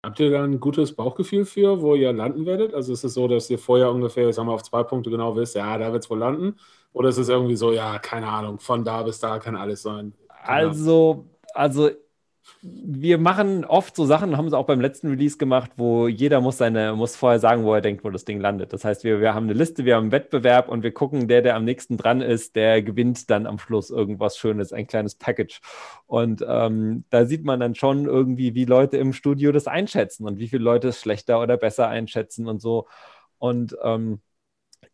Habt 0.07 0.21
ihr 0.21 0.31
da 0.31 0.41
ein 0.41 0.61
gutes 0.61 0.95
Bauchgefühl 0.95 1.43
für, 1.43 1.81
wo 1.81 1.93
ihr 1.93 2.13
landen 2.13 2.45
werdet? 2.45 2.73
Also 2.73 2.93
ist 2.93 3.03
es 3.03 3.13
so, 3.13 3.27
dass 3.27 3.49
ihr 3.49 3.59
vorher 3.59 3.91
ungefähr, 3.91 4.31
sagen 4.31 4.47
wir, 4.47 4.53
auf 4.53 4.63
zwei 4.63 4.81
Punkte 4.83 5.09
genau 5.09 5.35
wisst, 5.35 5.55
ja, 5.55 5.77
da 5.77 5.91
wird 5.91 6.05
es 6.05 6.09
wohl 6.09 6.19
landen? 6.19 6.55
Oder 6.93 7.09
ist 7.09 7.17
es 7.17 7.27
irgendwie 7.27 7.57
so, 7.57 7.73
ja, 7.73 7.99
keine 7.99 8.29
Ahnung, 8.29 8.57
von 8.57 8.85
da 8.85 9.03
bis 9.03 9.19
da 9.19 9.37
kann 9.37 9.57
alles 9.57 9.81
sein? 9.81 10.13
Also, 10.29 11.25
also 11.53 11.89
wir 12.61 13.17
machen 13.17 13.65
oft 13.65 13.95
so 13.95 14.05
Sachen, 14.05 14.35
haben 14.35 14.47
es 14.47 14.53
auch 14.53 14.65
beim 14.65 14.81
letzten 14.81 15.09
Release 15.09 15.37
gemacht, 15.37 15.71
wo 15.77 16.07
jeder 16.07 16.41
muss 16.41 16.57
seine, 16.57 16.93
muss 16.93 17.15
vorher 17.15 17.39
sagen, 17.39 17.63
wo 17.63 17.73
er 17.73 17.81
denkt, 17.81 18.03
wo 18.03 18.09
das 18.09 18.25
Ding 18.25 18.39
landet. 18.39 18.73
Das 18.73 18.83
heißt, 18.83 19.03
wir, 19.03 19.21
wir 19.21 19.33
haben 19.33 19.45
eine 19.45 19.53
Liste, 19.53 19.85
wir 19.85 19.95
haben 19.95 20.05
einen 20.05 20.11
Wettbewerb 20.11 20.67
und 20.69 20.83
wir 20.83 20.91
gucken, 20.91 21.27
der, 21.27 21.41
der 21.41 21.55
am 21.55 21.65
nächsten 21.65 21.97
dran 21.97 22.21
ist, 22.21 22.55
der 22.55 22.81
gewinnt 22.81 23.29
dann 23.29 23.45
am 23.45 23.59
Schluss 23.59 23.89
irgendwas 23.89 24.37
Schönes, 24.37 24.73
ein 24.73 24.87
kleines 24.87 25.15
Package. 25.15 25.61
Und 26.07 26.43
ähm, 26.47 27.05
da 27.09 27.25
sieht 27.25 27.43
man 27.43 27.59
dann 27.59 27.75
schon 27.75 28.05
irgendwie, 28.05 28.55
wie 28.55 28.65
Leute 28.65 28.97
im 28.97 29.13
Studio 29.13 29.51
das 29.51 29.67
einschätzen 29.67 30.25
und 30.25 30.39
wie 30.39 30.47
viele 30.47 30.63
Leute 30.63 30.89
es 30.89 30.99
schlechter 30.99 31.41
oder 31.41 31.57
besser 31.57 31.87
einschätzen 31.87 32.47
und 32.47 32.61
so. 32.61 32.87
Und 33.37 33.77
ähm, 33.83 34.21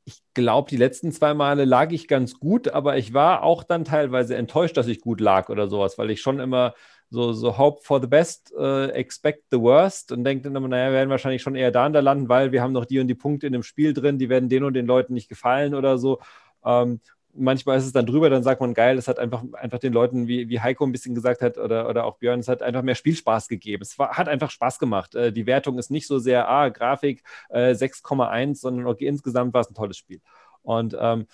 ich 0.06 0.22
glaube, 0.34 0.70
die 0.70 0.78
letzten 0.78 1.12
zwei 1.12 1.34
Male 1.34 1.66
lag 1.66 1.92
ich 1.92 2.08
ganz 2.08 2.40
gut, 2.40 2.70
aber 2.70 2.98
ich 2.98 3.14
war 3.14 3.44
auch 3.44 3.64
dann 3.64 3.86
teilweise 3.86 4.36
enttäuscht, 4.36 4.76
dass 4.78 4.88
ich 4.88 5.02
gut 5.02 5.22
lag 5.22 5.50
oder 5.50 5.68
sowas, 5.68 5.98
weil 5.98 6.12
ich 6.12 6.22
schon 6.22 6.40
immer 6.40 6.74
so, 7.14 7.32
so 7.32 7.56
hope 7.56 7.84
for 7.84 8.02
the 8.02 8.08
best, 8.08 8.52
uh, 8.58 8.90
expect 8.92 9.44
the 9.52 9.60
worst 9.60 10.12
und 10.12 10.24
denkt 10.24 10.48
dann 10.48 10.56
immer, 10.56 10.68
naja, 10.68 10.88
wir 10.88 10.94
werden 10.94 11.12
wahrscheinlich 11.12 11.44
schon 11.44 11.56
eher 11.56 11.70
da 11.70 11.86
und 11.86 11.94
da 11.94 12.00
landen, 12.00 12.28
weil 12.28 12.52
wir 12.52 12.64
haben 12.64 12.74
noch 12.74 12.86
die 12.86 13.00
und 13.00 13.08
die 13.08 13.14
Punkte 13.14 13.46
in 13.46 13.54
dem 13.54 13.62
Spiel 13.62 13.94
drin, 13.94 14.18
die 14.18 14.30
werden 14.30 14.50
den 14.50 14.64
und 14.64 14.74
den 14.74 14.88
Leuten 14.88 15.14
nicht 15.14 15.30
gefallen 15.30 15.76
oder 15.76 16.00
so. 16.00 16.20
Ähm, 16.66 17.02
manchmal 17.36 17.78
ist 17.78 17.86
es 17.86 17.94
dann 17.94 18.08
drüber, 18.08 18.32
dann 18.32 18.42
sagt 18.42 18.62
man, 18.62 18.74
geil, 18.74 18.98
es 18.98 19.08
hat 19.08 19.20
einfach, 19.20 19.44
einfach 19.54 19.78
den 19.78 19.94
Leuten, 19.94 20.28
wie, 20.28 20.50
wie 20.50 20.60
Heiko 20.60 20.86
ein 20.86 20.92
bisschen 20.92 21.14
gesagt 21.14 21.44
hat 21.44 21.60
oder, 21.60 21.88
oder 21.88 22.06
auch 22.06 22.18
Björn, 22.18 22.40
es 22.40 22.48
hat 22.48 22.64
einfach 22.64 22.82
mehr 22.82 22.96
Spielspaß 22.96 23.48
gegeben. 23.48 23.84
Es 23.84 24.00
war, 24.00 24.18
hat 24.18 24.28
einfach 24.28 24.50
Spaß 24.50 24.80
gemacht. 24.80 25.14
Äh, 25.14 25.32
die 25.32 25.46
Wertung 25.46 25.78
ist 25.78 25.92
nicht 25.92 26.08
so 26.08 26.18
sehr, 26.18 26.50
ah, 26.50 26.70
Grafik 26.70 27.24
äh, 27.50 27.74
6,1, 27.74 28.56
sondern 28.56 28.88
okay, 28.88 29.06
insgesamt 29.06 29.54
war 29.54 29.62
es 29.62 29.70
ein 29.70 29.76
tolles 29.76 29.98
Spiel. 29.98 30.20
Und 30.64 30.98
ähm, 31.00 31.28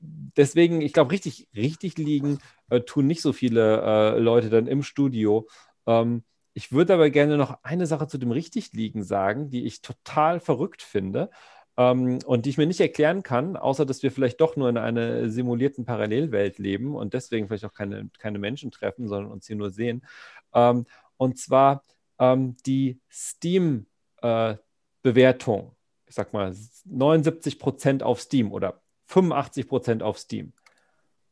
deswegen, 0.00 0.80
ich 0.80 0.92
glaube, 0.92 1.12
richtig, 1.12 1.48
richtig 1.54 1.98
liegen 1.98 2.38
äh, 2.70 2.80
tun 2.80 3.06
nicht 3.06 3.22
so 3.22 3.32
viele 3.32 3.82
äh, 3.82 4.18
Leute 4.18 4.50
dann 4.50 4.66
im 4.66 4.82
Studio. 4.82 5.48
Ähm, 5.86 6.24
ich 6.54 6.72
würde 6.72 6.94
aber 6.94 7.10
gerne 7.10 7.36
noch 7.36 7.58
eine 7.62 7.86
Sache 7.86 8.08
zu 8.08 8.18
dem 8.18 8.30
richtig 8.30 8.72
liegen 8.72 9.04
sagen, 9.04 9.50
die 9.50 9.64
ich 9.64 9.82
total 9.82 10.40
verrückt 10.40 10.82
finde 10.82 11.30
ähm, 11.76 12.18
und 12.26 12.44
die 12.44 12.50
ich 12.50 12.58
mir 12.58 12.66
nicht 12.66 12.80
erklären 12.80 13.22
kann, 13.22 13.56
außer 13.56 13.86
dass 13.86 14.02
wir 14.02 14.12
vielleicht 14.12 14.40
doch 14.40 14.56
nur 14.56 14.68
in 14.68 14.76
einer 14.76 15.30
simulierten 15.30 15.84
Parallelwelt 15.84 16.58
leben 16.58 16.94
und 16.94 17.14
deswegen 17.14 17.48
vielleicht 17.48 17.64
auch 17.64 17.72
keine, 17.72 18.10
keine 18.18 18.38
Menschen 18.38 18.70
treffen, 18.70 19.08
sondern 19.08 19.32
uns 19.32 19.46
hier 19.46 19.56
nur 19.56 19.70
sehen. 19.70 20.04
Ähm, 20.54 20.86
und 21.16 21.38
zwar 21.38 21.82
ähm, 22.18 22.56
die 22.66 23.00
Steam-Bewertung. 23.10 25.60
Äh, 25.60 25.72
ich 26.06 26.14
sag 26.14 26.34
mal 26.34 26.54
79 26.84 27.58
Prozent 27.58 28.02
auf 28.02 28.20
Steam 28.20 28.52
oder 28.52 28.81
85 29.12 29.68
Prozent 29.68 30.02
auf 30.02 30.18
Steam 30.18 30.54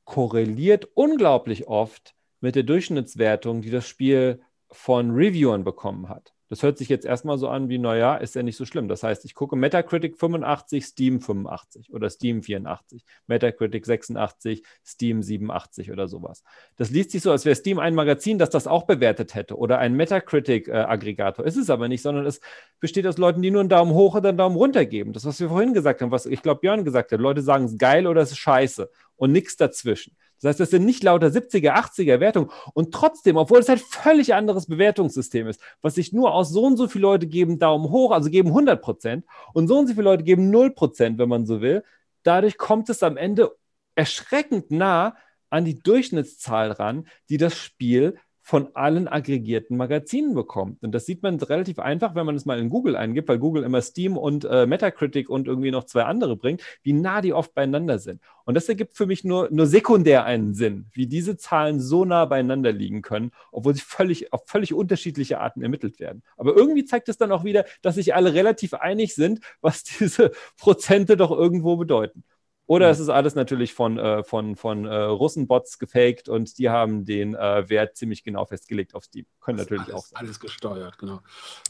korreliert 0.05 0.89
unglaublich 0.95 1.69
oft 1.69 2.15
mit 2.41 2.57
der 2.57 2.65
Durchschnittswertung, 2.65 3.63
die 3.63 3.71
das 3.71 3.87
Spiel 3.87 4.43
von 4.71 5.13
Reviewern 5.13 5.63
bekommen 5.63 6.09
hat. 6.09 6.35
Das 6.51 6.65
hört 6.65 6.79
sich 6.79 6.89
jetzt 6.89 7.07
erstmal 7.07 7.39
so 7.39 7.49
an 7.49 7.69
wie, 7.69 7.79
naja, 7.79 8.17
ist 8.17 8.35
ja 8.35 8.43
nicht 8.43 8.57
so 8.57 8.67
schlimm. 8.67 8.89
Das 8.89 9.05
heißt, 9.05 9.25
ich 9.25 9.35
gucke 9.35 9.55
Metacritic 9.55 10.19
85, 10.19 10.85
Steam 10.85 11.21
85 11.21 11.95
oder 11.95 12.11
Steam 12.11 12.43
84, 12.43 13.05
Metacritic 13.29 13.87
86, 13.87 14.65
Steam 14.85 15.23
87 15.23 15.93
oder 15.93 16.09
sowas. 16.09 16.43
Das 16.77 16.91
liest 16.91 17.13
sich 17.13 17.23
so, 17.23 17.31
als 17.31 17.45
wäre 17.45 17.55
Steam 17.55 17.79
ein 17.79 17.95
Magazin, 17.95 18.39
das 18.39 18.51
das 18.51 18.67
auch 18.67 18.83
bewertet 18.83 19.37
hätte 19.37 19.57
oder 19.57 19.79
ein 19.79 19.95
Metacritic-Aggregator. 19.95 21.47
Ist 21.47 21.57
es 21.57 21.71
aber 21.71 21.87
nicht, 21.87 22.03
sondern 22.03 22.27
es 22.27 22.41
besteht 22.81 23.07
aus 23.07 23.17
Leuten, 23.17 23.43
die 23.43 23.53
nur 23.53 23.61
einen 23.61 23.69
Daumen 23.69 23.95
hoch 23.95 24.17
oder 24.17 24.31
einen 24.31 24.39
Daumen 24.39 24.57
runter 24.57 24.85
geben. 24.87 25.13
Das, 25.13 25.25
was 25.25 25.39
wir 25.39 25.51
vorhin 25.51 25.73
gesagt 25.73 26.03
haben, 26.03 26.11
was 26.11 26.27
ich 26.27 26.43
glaube 26.43 26.63
Björn 26.63 26.85
gesagt 26.85 27.13
hat. 27.13 27.21
Leute 27.21 27.43
sagen 27.43 27.67
es 27.67 27.79
geil 27.79 28.09
oder 28.09 28.23
es 28.23 28.33
ist 28.33 28.39
scheiße 28.39 28.91
und 29.15 29.31
nichts 29.31 29.57
dazwischen. 29.57 30.17
Das 30.41 30.51
heißt, 30.51 30.61
das 30.61 30.71
sind 30.71 30.85
nicht 30.85 31.03
lauter 31.03 31.29
70er, 31.29 31.75
80er 31.75 32.21
Wertungen. 32.21 32.51
Und 32.73 32.93
trotzdem, 32.95 33.37
obwohl 33.37 33.59
es 33.59 33.69
halt 33.69 33.81
völlig 33.81 34.35
anderes 34.35 34.67
Bewertungssystem 34.67 35.47
ist, 35.47 35.61
was 35.83 35.97
sich 35.97 36.13
nur 36.13 36.35
aus 36.35 36.51
so 36.51 36.65
und 36.65 36.77
so 36.77 36.89
viele 36.89 37.03
Leute 37.03 37.27
geben 37.27 37.59
Daumen 37.59 37.91
hoch, 37.91 38.11
also 38.13 38.31
geben 38.31 38.49
100 38.49 38.81
Prozent 38.81 39.25
und 39.53 39.69
so 39.69 39.79
und 39.79 39.87
so 39.87 39.95
viele 39.95 40.05
Leute 40.05 40.25
geben 40.25 40.51
0 40.51 40.71
Prozent, 40.71 41.19
wenn 41.19 41.29
man 41.29 41.47
so 41.47 41.61
will, 41.61 41.85
dadurch 42.23 42.57
kommt 42.57 42.89
es 42.89 43.03
am 43.03 43.17
Ende 43.17 43.55
erschreckend 43.95 44.71
nah 44.71 45.17
an 45.51 45.65
die 45.65 45.83
Durchschnittszahl 45.83 46.73
ran, 46.73 47.07
die 47.29 47.37
das 47.37 47.57
Spiel 47.57 48.19
von 48.51 48.75
allen 48.75 49.07
aggregierten 49.07 49.77
Magazinen 49.77 50.35
bekommt. 50.35 50.83
Und 50.83 50.91
das 50.91 51.07
sieht 51.07 51.23
man 51.23 51.37
relativ 51.39 51.79
einfach, 51.79 52.17
wenn 52.17 52.27
man 52.27 52.35
es 52.35 52.47
mal 52.47 52.59
in 52.59 52.69
Google 52.69 52.97
eingibt, 52.97 53.29
weil 53.29 53.39
Google 53.39 53.63
immer 53.63 53.81
Steam 53.81 54.17
und 54.17 54.45
äh, 54.45 54.67
Metacritic 54.67 55.31
und 55.31 55.47
irgendwie 55.47 55.71
noch 55.71 55.85
zwei 55.85 56.03
andere 56.03 56.37
bringt, 56.37 56.61
wie 56.83 56.93
nah 56.93 57.21
die 57.21 57.33
oft 57.33 57.55
beieinander 57.55 58.01
sind. 58.01 58.21
Und 58.45 58.55
das 58.55 58.69
ergibt 58.69 58.97
für 58.97 59.07
mich 59.07 59.23
nur, 59.23 59.47
nur 59.53 59.69
sekundär 59.69 60.25
einen 60.25 60.55
Sinn, 60.55 60.87
wie 60.91 61.07
diese 61.07 61.37
Zahlen 61.37 61.79
so 61.79 62.05
nah 62.05 62.25
beieinander 62.25 62.73
liegen 62.73 63.03
können, 63.03 63.31
obwohl 63.53 63.77
sie 63.77 63.83
völlig, 63.83 64.33
auf 64.33 64.43
völlig 64.47 64.75
unterschiedliche 64.75 65.39
Arten 65.39 65.63
ermittelt 65.63 66.01
werden. 66.01 66.25
Aber 66.37 66.57
irgendwie 66.57 66.85
zeigt 66.85 67.09
es 67.09 67.19
dann 67.19 67.31
auch 67.31 67.45
wieder, 67.45 67.67
dass 67.83 67.95
sich 67.95 68.17
alle 68.17 68.35
relativ 68.35 68.75
einig 68.75 69.15
sind, 69.15 69.39
was 69.61 69.85
diese 70.01 70.33
Prozente 70.59 71.17
doch 71.17 71.31
irgendwo 71.31 71.77
bedeuten. 71.77 72.25
Oder 72.71 72.87
mhm. 72.87 72.93
es 72.93 73.01
ist 73.01 73.09
alles 73.09 73.35
natürlich 73.35 73.75
von, 73.75 73.99
äh, 73.99 74.23
von, 74.23 74.55
von 74.55 74.85
äh, 74.85 74.95
Russenbots 74.95 75.81
gefaked 75.81 76.29
und 76.29 76.57
die 76.57 76.71
haben 76.71 77.05
den 77.05 77.35
äh, 77.35 77.69
Wert 77.69 77.97
ziemlich 77.97 78.23
genau 78.23 78.45
festgelegt 78.45 78.95
auf 78.95 79.03
Steam. 79.03 79.27
Können 79.41 79.59
das 79.59 79.67
natürlich 79.67 79.89
alles, 79.89 79.95
auch 79.97 80.07
sein. 80.07 80.21
Alles 80.21 80.39
gesteuert, 80.39 80.97
genau. 80.97 81.19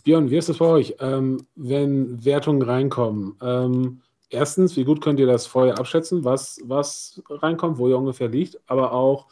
Björn, 0.05 0.29
wie 0.29 0.37
ist 0.37 0.51
es 0.51 0.59
bei 0.59 0.67
euch? 0.67 0.97
Ähm, 1.01 1.47
wenn 1.55 2.23
Wertungen 2.23 2.61
reinkommen, 2.61 3.35
ähm, 3.41 4.03
erstens, 4.29 4.77
wie 4.77 4.85
gut 4.85 5.01
könnt 5.01 5.19
ihr 5.19 5.27
das 5.27 5.47
vorher 5.47 5.79
abschätzen, 5.79 6.23
was, 6.23 6.61
was 6.65 7.23
reinkommt, 7.31 7.79
wo 7.79 7.89
ihr 7.89 7.97
ungefähr 7.97 8.29
liegt, 8.29 8.61
aber 8.67 8.93
auch 8.93 9.29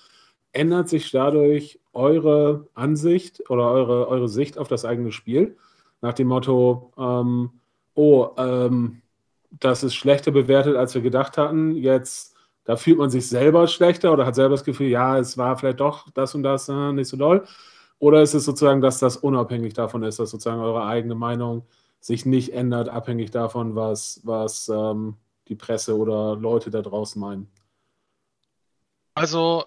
ändert 0.52 0.88
sich 0.88 1.10
dadurch 1.10 1.80
eure 1.92 2.66
Ansicht 2.72 3.50
oder 3.50 3.70
eure, 3.70 4.08
eure 4.08 4.30
Sicht 4.30 4.56
auf 4.56 4.68
das 4.68 4.86
eigene 4.86 5.12
Spiel? 5.12 5.58
Nach 6.00 6.14
dem 6.14 6.28
Motto, 6.28 6.94
ähm, 6.96 7.50
oh, 7.92 8.30
ähm, 8.38 9.02
das 9.50 9.82
ist 9.82 9.94
schlechter 9.94 10.30
bewertet, 10.30 10.76
als 10.76 10.94
wir 10.94 11.02
gedacht 11.02 11.38
hatten. 11.38 11.74
Jetzt, 11.76 12.36
da 12.64 12.76
fühlt 12.76 12.98
man 12.98 13.10
sich 13.10 13.28
selber 13.28 13.66
schlechter 13.66 14.12
oder 14.12 14.26
hat 14.26 14.34
selber 14.34 14.54
das 14.54 14.64
Gefühl, 14.64 14.88
ja, 14.88 15.18
es 15.18 15.38
war 15.38 15.56
vielleicht 15.56 15.80
doch 15.80 16.10
das 16.10 16.34
und 16.34 16.42
das 16.42 16.68
äh, 16.68 16.92
nicht 16.92 17.08
so 17.08 17.16
doll. 17.16 17.46
Oder 17.98 18.22
ist 18.22 18.34
es 18.34 18.44
sozusagen, 18.44 18.80
dass 18.80 18.98
das 18.98 19.16
unabhängig 19.16 19.74
davon 19.74 20.02
ist, 20.02 20.18
dass 20.18 20.30
sozusagen 20.30 20.60
eure 20.60 20.84
eigene 20.84 21.14
Meinung 21.14 21.66
sich 22.00 22.26
nicht 22.26 22.52
ändert, 22.52 22.88
abhängig 22.88 23.30
davon, 23.30 23.74
was, 23.74 24.20
was 24.24 24.68
ähm, 24.68 25.16
die 25.48 25.56
Presse 25.56 25.96
oder 25.96 26.36
Leute 26.36 26.70
da 26.70 26.80
draußen 26.80 27.20
meinen? 27.20 27.50
Also, 29.14 29.64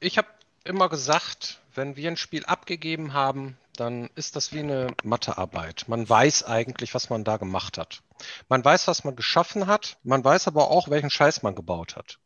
ich 0.00 0.16
habe 0.16 0.28
immer 0.64 0.88
gesagt, 0.88 1.60
wenn 1.74 1.96
wir 1.96 2.10
ein 2.10 2.16
Spiel 2.16 2.44
abgegeben 2.46 3.12
haben, 3.12 3.58
dann 3.76 4.10
ist 4.14 4.36
das 4.36 4.52
wie 4.52 4.60
eine 4.60 4.88
Mathearbeit. 5.04 5.84
Man 5.86 6.08
weiß 6.08 6.44
eigentlich, 6.44 6.94
was 6.94 7.10
man 7.10 7.24
da 7.24 7.36
gemacht 7.36 7.78
hat. 7.78 8.02
Man 8.48 8.64
weiß, 8.64 8.88
was 8.88 9.04
man 9.04 9.16
geschaffen 9.16 9.66
hat. 9.66 9.98
Man 10.02 10.24
weiß 10.24 10.48
aber 10.48 10.70
auch, 10.70 10.88
welchen 10.88 11.10
Scheiß 11.10 11.42
man 11.42 11.54
gebaut 11.54 11.96
hat. 11.96 12.18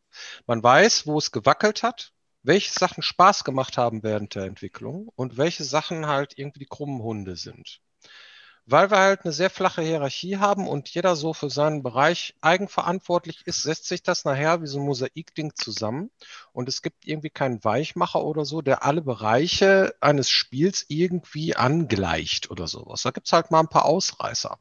Man 0.46 0.62
weiß, 0.62 1.06
wo 1.06 1.18
es 1.18 1.32
gewackelt 1.32 1.82
hat, 1.82 2.12
welche 2.42 2.72
Sachen 2.72 3.02
Spaß 3.02 3.44
gemacht 3.44 3.76
haben 3.76 4.02
während 4.02 4.34
der 4.34 4.44
Entwicklung 4.44 5.10
und 5.14 5.36
welche 5.36 5.64
Sachen 5.64 6.06
halt 6.06 6.38
irgendwie 6.38 6.60
die 6.60 6.66
krummen 6.66 7.02
Hunde 7.02 7.36
sind 7.36 7.80
weil 8.70 8.90
wir 8.90 8.98
halt 8.98 9.24
eine 9.24 9.32
sehr 9.32 9.50
flache 9.50 9.82
Hierarchie 9.82 10.36
haben 10.36 10.68
und 10.68 10.88
jeder 10.88 11.16
so 11.16 11.34
für 11.34 11.50
seinen 11.50 11.82
Bereich 11.82 12.34
eigenverantwortlich 12.40 13.46
ist, 13.46 13.62
setzt 13.62 13.88
sich 13.88 14.02
das 14.02 14.24
nachher 14.24 14.62
wie 14.62 14.66
so 14.66 14.78
ein 14.78 14.84
Mosaikding 14.86 15.54
zusammen 15.54 16.10
und 16.52 16.68
es 16.68 16.80
gibt 16.80 17.06
irgendwie 17.06 17.30
keinen 17.30 17.64
Weichmacher 17.64 18.22
oder 18.22 18.44
so, 18.44 18.62
der 18.62 18.84
alle 18.84 19.02
Bereiche 19.02 19.94
eines 20.00 20.30
Spiels 20.30 20.86
irgendwie 20.88 21.56
angleicht 21.56 22.50
oder 22.50 22.68
sowas. 22.68 23.02
Da 23.02 23.10
gibt 23.10 23.26
es 23.26 23.32
halt 23.32 23.50
mal 23.50 23.60
ein 23.60 23.68
paar 23.68 23.86
Ausreißer. 23.86 24.58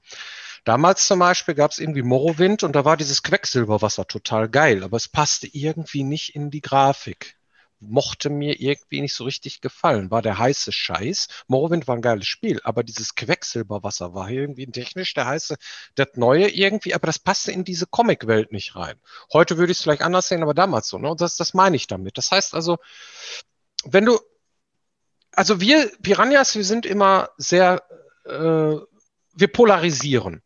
Damals 0.65 1.05
zum 1.07 1.19
Beispiel 1.19 1.55
gab 1.55 1.71
es 1.71 1.79
irgendwie 1.79 2.01
Morrowind 2.01 2.63
und 2.63 2.75
da 2.75 2.85
war 2.85 2.97
dieses 2.97 3.23
Quecksilberwasser 3.23 4.07
total 4.07 4.49
geil, 4.49 4.83
aber 4.83 4.97
es 4.97 5.07
passte 5.07 5.47
irgendwie 5.47 6.03
nicht 6.03 6.35
in 6.35 6.51
die 6.51 6.61
Grafik 6.61 7.38
mochte 7.79 8.29
mir 8.29 8.59
irgendwie 8.59 9.01
nicht 9.01 9.13
so 9.13 9.23
richtig 9.23 9.61
gefallen. 9.61 10.11
War 10.11 10.21
der 10.21 10.37
heiße 10.37 10.71
Scheiß. 10.71 11.27
Morrowind 11.47 11.87
war 11.87 11.95
ein 11.95 12.01
geiles 12.01 12.27
Spiel, 12.27 12.59
aber 12.63 12.83
dieses 12.83 13.15
Quecksilberwasser 13.15 14.13
war 14.13 14.29
irgendwie 14.29 14.67
technisch 14.67 15.13
der 15.13 15.25
heiße, 15.25 15.55
das 15.95 16.09
Neue 16.15 16.49
irgendwie, 16.49 16.93
aber 16.93 17.07
das 17.07 17.19
passte 17.19 17.51
in 17.51 17.63
diese 17.63 17.87
Comicwelt 17.87 18.51
nicht 18.51 18.75
rein. 18.75 18.99
Heute 19.31 19.57
würde 19.57 19.71
ich 19.71 19.77
es 19.77 19.83
vielleicht 19.83 20.01
anders 20.01 20.27
sehen, 20.27 20.43
aber 20.43 20.53
damals 20.53 20.87
so. 20.87 20.97
Ne? 20.97 21.09
Und 21.09 21.21
das, 21.21 21.37
das 21.37 21.53
meine 21.53 21.75
ich 21.75 21.87
damit. 21.87 22.17
Das 22.17 22.31
heißt 22.31 22.53
also, 22.53 22.77
wenn 23.85 24.05
du, 24.05 24.19
also 25.31 25.61
wir 25.61 25.91
Piranhas, 26.01 26.55
wir 26.55 26.65
sind 26.65 26.85
immer 26.85 27.29
sehr, 27.37 27.83
äh, 28.25 28.75
wir 29.35 29.47
polarisieren. 29.53 30.41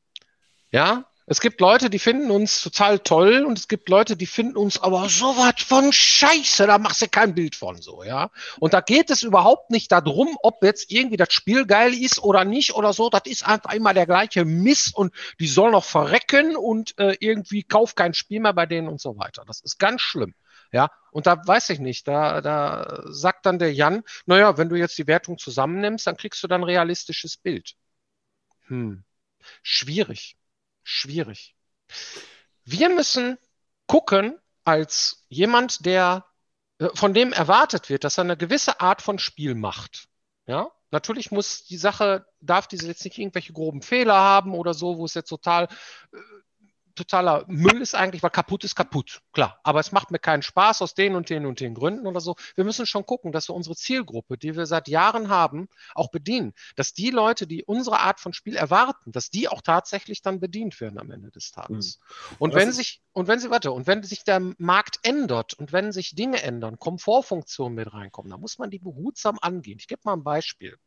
Ja, 0.71 1.05
es 1.25 1.39
gibt 1.39 1.61
Leute, 1.61 1.89
die 1.89 1.99
finden 1.99 2.31
uns 2.31 2.61
total 2.61 2.99
toll 2.99 3.45
und 3.45 3.57
es 3.57 3.69
gibt 3.69 3.87
Leute, 3.87 4.17
die 4.17 4.25
finden 4.25 4.57
uns 4.57 4.77
aber 4.81 5.07
so 5.07 5.25
was 5.37 5.63
von 5.63 5.93
Scheiße, 5.93 6.67
da 6.67 6.77
machst 6.77 7.01
du 7.01 7.07
kein 7.07 7.33
Bild 7.33 7.55
von 7.55 7.81
so, 7.81 8.03
ja. 8.03 8.29
Und 8.59 8.73
da 8.73 8.81
geht 8.81 9.09
es 9.09 9.23
überhaupt 9.23 9.71
nicht 9.71 9.91
darum, 9.91 10.37
ob 10.41 10.63
jetzt 10.63 10.91
irgendwie 10.91 11.15
das 11.15 11.33
Spiel 11.33 11.65
geil 11.65 11.93
ist 11.93 12.21
oder 12.21 12.43
nicht 12.43 12.73
oder 12.73 12.91
so. 12.91 13.09
Das 13.09 13.21
ist 13.25 13.47
einfach 13.47 13.73
immer 13.73 13.93
der 13.93 14.05
gleiche 14.05 14.43
Mist 14.43 14.95
und 14.95 15.13
die 15.39 15.47
soll 15.47 15.71
noch 15.71 15.85
verrecken 15.85 16.57
und 16.57 16.97
äh, 16.99 17.15
irgendwie 17.19 17.63
kauf 17.63 17.95
kein 17.95 18.13
Spiel 18.13 18.41
mehr 18.41 18.53
bei 18.53 18.65
denen 18.65 18.89
und 18.89 18.99
so 18.99 19.17
weiter. 19.17 19.43
Das 19.47 19.61
ist 19.61 19.79
ganz 19.79 20.01
schlimm. 20.01 20.33
Ja, 20.73 20.89
und 21.11 21.27
da 21.27 21.39
weiß 21.45 21.69
ich 21.69 21.79
nicht, 21.79 22.07
da, 22.07 22.41
da 22.41 23.03
sagt 23.05 23.45
dann 23.45 23.59
der 23.59 23.73
Jan, 23.73 24.03
naja, 24.25 24.57
wenn 24.57 24.69
du 24.69 24.75
jetzt 24.75 24.97
die 24.97 25.07
Wertung 25.07 25.37
zusammennimmst, 25.37 26.07
dann 26.07 26.17
kriegst 26.17 26.41
du 26.43 26.47
dann 26.47 26.63
realistisches 26.63 27.37
Bild. 27.37 27.75
Hm, 28.67 29.03
schwierig 29.61 30.35
schwierig. 30.83 31.55
Wir 32.63 32.89
müssen 32.89 33.37
gucken, 33.87 34.39
als 34.63 35.25
jemand, 35.27 35.85
der 35.85 36.25
äh, 36.79 36.89
von 36.93 37.13
dem 37.13 37.33
erwartet 37.33 37.89
wird, 37.89 38.03
dass 38.03 38.17
er 38.17 38.23
eine 38.23 38.37
gewisse 38.37 38.79
Art 38.79 39.01
von 39.01 39.19
Spiel 39.19 39.55
macht. 39.55 40.07
Ja, 40.45 40.71
natürlich 40.91 41.31
muss 41.31 41.65
die 41.65 41.77
Sache, 41.77 42.25
darf 42.41 42.67
diese 42.67 42.87
jetzt 42.87 43.03
nicht 43.03 43.17
irgendwelche 43.17 43.53
groben 43.53 43.81
Fehler 43.81 44.15
haben 44.15 44.53
oder 44.53 44.73
so, 44.73 44.97
wo 44.97 45.05
es 45.05 45.13
jetzt 45.13 45.29
total 45.29 45.67
äh, 46.11 46.17
totaler 46.95 47.45
Müll 47.47 47.81
ist 47.81 47.95
eigentlich, 47.95 48.23
weil 48.23 48.29
kaputt 48.29 48.63
ist 48.63 48.75
kaputt, 48.75 49.21
klar. 49.31 49.59
Aber 49.63 49.79
es 49.79 49.91
macht 49.91 50.11
mir 50.11 50.19
keinen 50.19 50.41
Spaß 50.41 50.81
aus 50.81 50.93
den 50.93 51.15
und 51.15 51.29
den 51.29 51.45
und 51.45 51.59
den 51.59 51.73
Gründen 51.73 52.07
oder 52.07 52.19
so. 52.19 52.35
Wir 52.55 52.63
müssen 52.63 52.85
schon 52.85 53.05
gucken, 53.05 53.31
dass 53.31 53.49
wir 53.49 53.55
unsere 53.55 53.75
Zielgruppe, 53.75 54.37
die 54.37 54.55
wir 54.55 54.65
seit 54.65 54.87
Jahren 54.87 55.29
haben, 55.29 55.67
auch 55.95 56.09
bedienen. 56.09 56.53
Dass 56.75 56.93
die 56.93 57.09
Leute, 57.09 57.47
die 57.47 57.63
unsere 57.63 57.99
Art 57.99 58.19
von 58.19 58.33
Spiel 58.33 58.55
erwarten, 58.55 59.11
dass 59.11 59.29
die 59.29 59.47
auch 59.47 59.61
tatsächlich 59.61 60.21
dann 60.21 60.39
bedient 60.39 60.79
werden 60.81 60.99
am 60.99 61.11
Ende 61.11 61.31
des 61.31 61.51
Tages. 61.51 61.99
Mhm. 61.99 62.35
Und 62.39 62.55
wenn 62.55 62.71
sich, 62.71 63.01
und 63.11 63.27
wenn 63.27 63.39
sie, 63.39 63.49
warte, 63.49 63.71
und 63.71 63.87
wenn 63.87 64.03
sich 64.03 64.23
der 64.23 64.41
Markt 64.57 64.99
ändert 65.03 65.53
und 65.53 65.71
wenn 65.71 65.91
sich 65.91 66.15
Dinge 66.15 66.41
ändern, 66.41 66.79
Komfortfunktionen 66.79 67.75
mit 67.75 67.93
reinkommen, 67.93 68.31
dann 68.31 68.41
muss 68.41 68.57
man 68.57 68.69
die 68.69 68.79
behutsam 68.79 69.37
angehen. 69.41 69.77
Ich 69.79 69.87
gebe 69.87 70.01
mal 70.03 70.13
ein 70.13 70.23
Beispiel. 70.23 70.77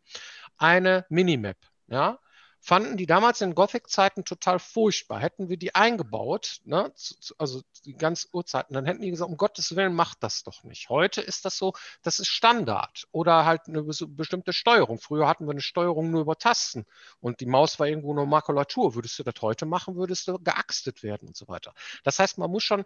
Eine 0.57 1.07
Minimap, 1.09 1.57
ja, 1.89 2.19
fanden 2.67 2.97
die 2.97 3.07
damals 3.07 3.41
in 3.43 3.55
Gothic-Zeiten 3.55 4.25
total 4.25 4.59
furchtbar. 4.59 5.21
Hätten 5.21 5.49
wir 5.49 5.57
die 5.57 5.77
eingebaut, 5.77 6.59
ne, 6.65 6.93
also 7.39 7.63
die 7.85 7.95
ganz 7.95 8.29
Urzeiten, 8.33 8.75
dann 8.75 8.87
hätten 8.87 9.03
die 9.03 9.11
gesagt, 9.11 9.31
um 9.31 9.37
Gottes 9.37 9.77
Willen, 9.77 9.95
macht 9.95 10.25
das 10.25 10.43
doch 10.43 10.65
nicht. 10.65 10.89
Heute 10.89 11.21
ist 11.21 11.45
das 11.45 11.57
so, 11.59 11.75
das 12.03 12.19
ist 12.19 12.27
Standard 12.27 13.07
oder 13.13 13.45
halt 13.45 13.69
eine 13.69 13.85
bestimmte 13.85 14.53
Steuerung. 14.53 14.99
Früher 14.99 15.29
hatten 15.29 15.47
wir 15.47 15.53
eine 15.53 15.61
Steuerung 15.61 16.11
nur 16.11 16.23
über 16.23 16.39
Tasten 16.39 16.87
und 17.21 17.39
die 17.39 17.47
Maus 17.47 17.79
war 17.79 17.87
irgendwo 17.87 18.13
nur 18.15 18.27
Makulatur. 18.27 18.97
Würdest 18.97 19.17
du 19.21 19.23
das 19.23 19.41
heute 19.43 19.65
machen, 19.65 19.95
würdest 19.95 20.27
du 20.27 20.37
geaxtet 20.41 21.05
werden 21.05 21.29
und 21.29 21.37
so 21.37 21.47
weiter. 21.47 21.73
Das 22.03 22.19
heißt, 22.19 22.37
man 22.37 22.51
muss 22.51 22.65
schon 22.65 22.85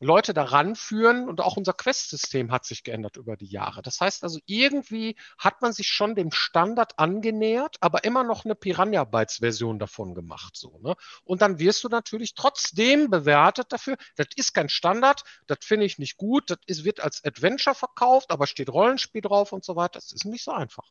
Leute 0.00 0.34
daran 0.34 0.74
führen 0.74 1.28
und 1.28 1.40
auch 1.40 1.56
unser 1.56 1.72
Quest-System 1.72 2.50
hat 2.50 2.64
sich 2.64 2.82
geändert 2.82 3.16
über 3.16 3.36
die 3.36 3.46
Jahre. 3.46 3.80
Das 3.80 4.00
heißt 4.00 4.24
also, 4.24 4.40
irgendwie 4.46 5.14
hat 5.38 5.62
man 5.62 5.72
sich 5.72 5.86
schon 5.86 6.16
dem 6.16 6.32
Standard 6.32 6.98
angenähert, 6.98 7.76
aber 7.80 8.02
immer 8.02 8.24
noch 8.24 8.44
eine 8.44 8.56
Piranha 8.56 9.04
bei 9.04 9.19
Arbeitsversion 9.20 9.78
davon 9.78 10.14
gemacht. 10.14 10.56
So, 10.56 10.78
ne? 10.82 10.94
Und 11.24 11.42
dann 11.42 11.58
wirst 11.58 11.84
du 11.84 11.88
natürlich 11.88 12.34
trotzdem 12.34 13.10
bewertet 13.10 13.66
dafür. 13.70 13.96
Das 14.16 14.28
ist 14.36 14.54
kein 14.54 14.68
Standard, 14.68 15.22
das 15.46 15.58
finde 15.62 15.86
ich 15.86 15.98
nicht 15.98 16.16
gut, 16.16 16.50
das 16.50 16.58
ist, 16.66 16.84
wird 16.84 17.00
als 17.00 17.22
Adventure 17.24 17.74
verkauft, 17.74 18.30
aber 18.30 18.46
steht 18.46 18.70
Rollenspiel 18.70 19.20
drauf 19.20 19.52
und 19.52 19.64
so 19.64 19.76
weiter. 19.76 20.00
Das 20.00 20.12
ist 20.12 20.24
nicht 20.24 20.44
so 20.44 20.52
einfach. 20.52 20.88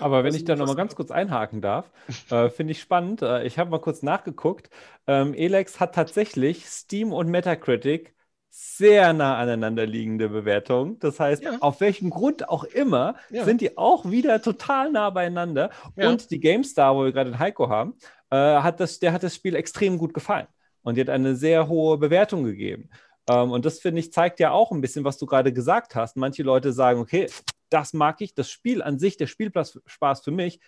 Aber 0.00 0.24
wenn 0.24 0.34
ich 0.34 0.44
da 0.44 0.56
nochmal 0.56 0.74
ganz 0.74 0.96
kurz 0.96 1.10
einhaken 1.10 1.60
darf, 1.60 1.90
äh, 2.30 2.50
finde 2.50 2.72
ich 2.72 2.80
spannend. 2.80 3.22
Äh, 3.22 3.44
ich 3.44 3.58
habe 3.58 3.70
mal 3.70 3.80
kurz 3.80 4.02
nachgeguckt. 4.02 4.70
Ähm, 5.06 5.34
Elex 5.34 5.80
hat 5.80 5.94
tatsächlich 5.94 6.66
Steam 6.66 7.12
und 7.12 7.28
Metacritic 7.28 8.14
sehr 8.50 9.12
nah 9.12 9.36
aneinander 9.38 9.86
liegende 9.86 10.28
Bewertungen. 10.28 10.98
Das 10.98 11.20
heißt, 11.20 11.42
ja. 11.42 11.58
auf 11.60 11.80
welchem 11.80 12.10
Grund 12.10 12.48
auch 12.48 12.64
immer, 12.64 13.14
ja. 13.30 13.44
sind 13.44 13.60
die 13.60 13.76
auch 13.76 14.10
wieder 14.10 14.40
total 14.42 14.90
nah 14.90 15.10
beieinander. 15.10 15.70
Ja. 15.96 16.08
Und 16.08 16.30
die 16.30 16.40
GameStar, 16.40 16.96
wo 16.96 17.04
wir 17.04 17.12
gerade 17.12 17.30
den 17.30 17.38
Heiko 17.38 17.68
haben, 17.68 17.94
äh, 18.30 18.36
hat 18.36 18.80
das, 18.80 18.98
der 18.98 19.12
hat 19.12 19.22
das 19.22 19.34
Spiel 19.34 19.54
extrem 19.54 19.98
gut 19.98 20.14
gefallen. 20.14 20.46
Und 20.82 20.96
die 20.96 21.00
hat 21.00 21.10
eine 21.10 21.34
sehr 21.36 21.68
hohe 21.68 21.98
Bewertung 21.98 22.44
gegeben. 22.44 22.88
Ähm, 23.28 23.50
und 23.50 23.64
das, 23.64 23.78
finde 23.80 24.00
ich, 24.00 24.12
zeigt 24.12 24.40
ja 24.40 24.52
auch 24.52 24.72
ein 24.72 24.80
bisschen, 24.80 25.04
was 25.04 25.18
du 25.18 25.26
gerade 25.26 25.52
gesagt 25.52 25.94
hast. 25.94 26.16
Manche 26.16 26.42
Leute 26.42 26.72
sagen, 26.72 27.00
okay, 27.00 27.28
das 27.70 27.92
mag 27.92 28.20
ich, 28.20 28.34
das 28.34 28.50
Spiel 28.50 28.82
an 28.82 28.98
sich, 28.98 29.16
der 29.16 29.26
Spielspaß 29.26 30.20
für 30.22 30.30
mich 30.30 30.60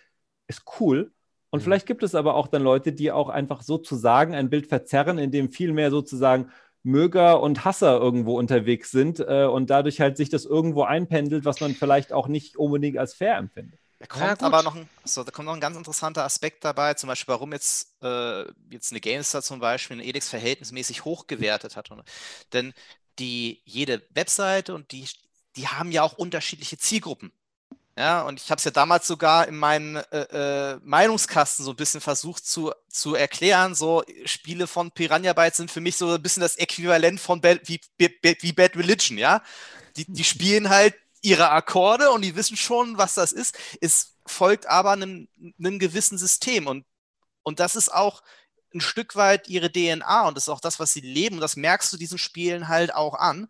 ist 0.47 0.63
cool. 0.79 1.11
Und 1.49 1.59
mhm. 1.59 1.63
vielleicht 1.63 1.87
gibt 1.87 2.03
es 2.03 2.15
aber 2.15 2.35
auch 2.35 2.47
dann 2.47 2.61
Leute, 2.61 2.93
die 2.93 3.11
auch 3.11 3.29
einfach 3.29 3.61
sozusagen 3.61 4.35
ein 4.35 4.49
Bild 4.49 4.67
verzerren, 4.67 5.17
in 5.17 5.31
dem 5.31 5.49
viel 5.49 5.73
mehr 5.73 5.91
sozusagen 5.91 6.51
Möger 6.83 7.41
und 7.41 7.63
Hasser 7.63 7.99
irgendwo 7.99 8.37
unterwegs 8.37 8.91
sind 8.91 9.19
äh, 9.19 9.45
und 9.45 9.69
dadurch 9.69 10.01
halt 10.01 10.17
sich 10.17 10.29
das 10.29 10.45
irgendwo 10.45 10.83
einpendelt, 10.83 11.45
was 11.45 11.59
man 11.61 11.75
vielleicht 11.75 12.11
auch 12.11 12.27
nicht 12.27 12.57
unbedingt 12.57 12.97
als 12.97 13.13
fair 13.13 13.37
empfindet. 13.37 13.79
Da 13.99 14.07
kommt 14.07 14.41
ja, 14.41 14.47
aber 14.47 14.63
noch 14.63 14.75
ein, 14.75 14.89
so, 15.03 15.23
da 15.23 15.29
kommt 15.29 15.45
noch 15.45 15.53
ein 15.53 15.59
ganz 15.59 15.77
interessanter 15.77 16.23
Aspekt 16.23 16.65
dabei, 16.65 16.95
zum 16.95 17.07
Beispiel, 17.07 17.31
warum 17.33 17.53
jetzt, 17.53 18.01
äh, 18.01 18.45
jetzt 18.71 18.91
eine 18.91 18.99
GameStar 18.99 19.43
zum 19.43 19.59
Beispiel 19.59 19.97
eine 19.97 20.05
Edix 20.07 20.27
verhältnismäßig 20.27 21.05
hoch 21.05 21.27
gewertet 21.27 21.75
hat. 21.75 21.91
Denn 22.51 22.73
die, 23.19 23.61
jede 23.63 24.01
Webseite 24.09 24.73
und 24.73 24.91
die, 24.91 25.07
die 25.55 25.67
haben 25.67 25.91
ja 25.91 26.01
auch 26.01 26.13
unterschiedliche 26.13 26.79
Zielgruppen. 26.79 27.31
Ja, 27.97 28.21
und 28.21 28.39
ich 28.39 28.49
habe 28.49 28.57
es 28.57 28.63
ja 28.63 28.71
damals 28.71 29.05
sogar 29.05 29.47
in 29.47 29.57
meinen 29.57 29.97
äh, 29.97 30.73
äh, 30.73 30.79
Meinungskasten 30.81 31.65
so 31.65 31.71
ein 31.71 31.75
bisschen 31.75 31.99
versucht 31.99 32.45
zu, 32.45 32.71
zu 32.89 33.15
erklären. 33.15 33.75
So 33.75 34.03
Spiele 34.25 34.65
von 34.67 34.91
Piranha 34.91 35.33
Bytes 35.33 35.57
sind 35.57 35.71
für 35.71 35.81
mich 35.81 35.97
so 35.97 36.13
ein 36.13 36.21
bisschen 36.21 36.41
das 36.41 36.55
Äquivalent 36.55 37.19
von 37.19 37.41
Bad, 37.41 37.61
wie, 37.65 37.81
wie 37.97 38.53
Bad 38.53 38.77
Religion, 38.77 39.17
ja. 39.17 39.43
Die, 39.97 40.05
die 40.05 40.23
spielen 40.23 40.69
halt 40.69 40.95
ihre 41.21 41.49
Akkorde 41.49 42.11
und 42.11 42.21
die 42.23 42.35
wissen 42.35 42.55
schon, 42.55 42.97
was 42.97 43.13
das 43.13 43.33
ist. 43.33 43.57
Es 43.81 44.15
folgt 44.25 44.67
aber 44.67 44.91
einem, 44.91 45.27
einem 45.59 45.77
gewissen 45.77 46.17
System 46.17 46.67
und, 46.67 46.85
und 47.43 47.59
das 47.59 47.75
ist 47.75 47.93
auch 47.93 48.23
ein 48.73 48.81
Stück 48.81 49.17
weit 49.17 49.49
ihre 49.49 49.71
DNA 49.71 50.27
und 50.27 50.37
das 50.37 50.45
ist 50.45 50.49
auch 50.49 50.61
das, 50.61 50.79
was 50.79 50.93
sie 50.93 51.01
leben 51.01 51.35
und 51.35 51.41
das 51.41 51.57
merkst 51.57 51.91
du 51.91 51.97
diesen 51.97 52.17
Spielen 52.17 52.69
halt 52.69 52.93
auch 52.95 53.15
an. 53.15 53.49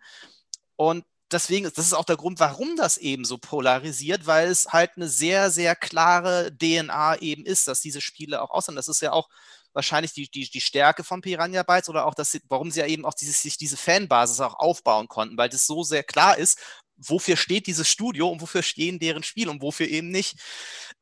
Und 0.75 1.05
deswegen, 1.31 1.71
das 1.73 1.85
ist 1.85 1.93
auch 1.93 2.05
der 2.05 2.17
Grund, 2.17 2.39
warum 2.39 2.75
das 2.75 2.97
eben 2.97 3.25
so 3.25 3.37
polarisiert, 3.37 4.27
weil 4.27 4.49
es 4.49 4.67
halt 4.67 4.91
eine 4.95 5.07
sehr, 5.07 5.49
sehr 5.51 5.75
klare 5.75 6.55
DNA 6.57 7.17
eben 7.17 7.45
ist, 7.45 7.67
dass 7.67 7.81
diese 7.81 8.01
Spiele 8.01 8.41
auch 8.41 8.51
aussehen. 8.51 8.75
Das 8.75 8.87
ist 8.87 9.01
ja 9.01 9.11
auch 9.11 9.29
wahrscheinlich 9.73 10.13
die, 10.13 10.29
die, 10.29 10.49
die 10.49 10.61
Stärke 10.61 11.03
von 11.03 11.21
Piranha 11.21 11.63
Bytes 11.63 11.89
oder 11.89 12.05
auch, 12.05 12.13
das, 12.13 12.37
warum 12.49 12.71
sie 12.71 12.81
ja 12.81 12.87
eben 12.87 13.05
auch 13.05 13.13
dieses, 13.13 13.41
sich 13.41 13.57
diese 13.57 13.77
Fanbasis 13.77 14.39
auch 14.41 14.55
aufbauen 14.55 15.07
konnten, 15.07 15.37
weil 15.37 15.49
das 15.49 15.65
so 15.65 15.83
sehr 15.83 16.03
klar 16.03 16.37
ist, 16.37 16.59
wofür 16.97 17.37
steht 17.37 17.67
dieses 17.67 17.87
Studio 17.87 18.29
und 18.29 18.41
wofür 18.41 18.63
stehen 18.63 18.99
deren 18.99 19.23
Spiele 19.23 19.49
und 19.51 19.61
wofür 19.61 19.87
eben 19.87 20.09
nicht. 20.09 20.37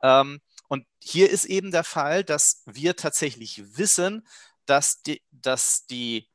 Ähm, 0.01 0.39
und 0.67 0.85
hier 1.03 1.29
ist 1.29 1.45
eben 1.45 1.71
der 1.71 1.83
Fall, 1.83 2.23
dass 2.23 2.61
wir 2.65 2.95
tatsächlich 2.95 3.77
wissen, 3.77 4.27
dass 4.65 5.01
die, 5.01 5.21
dass 5.31 5.85
die 5.87 6.29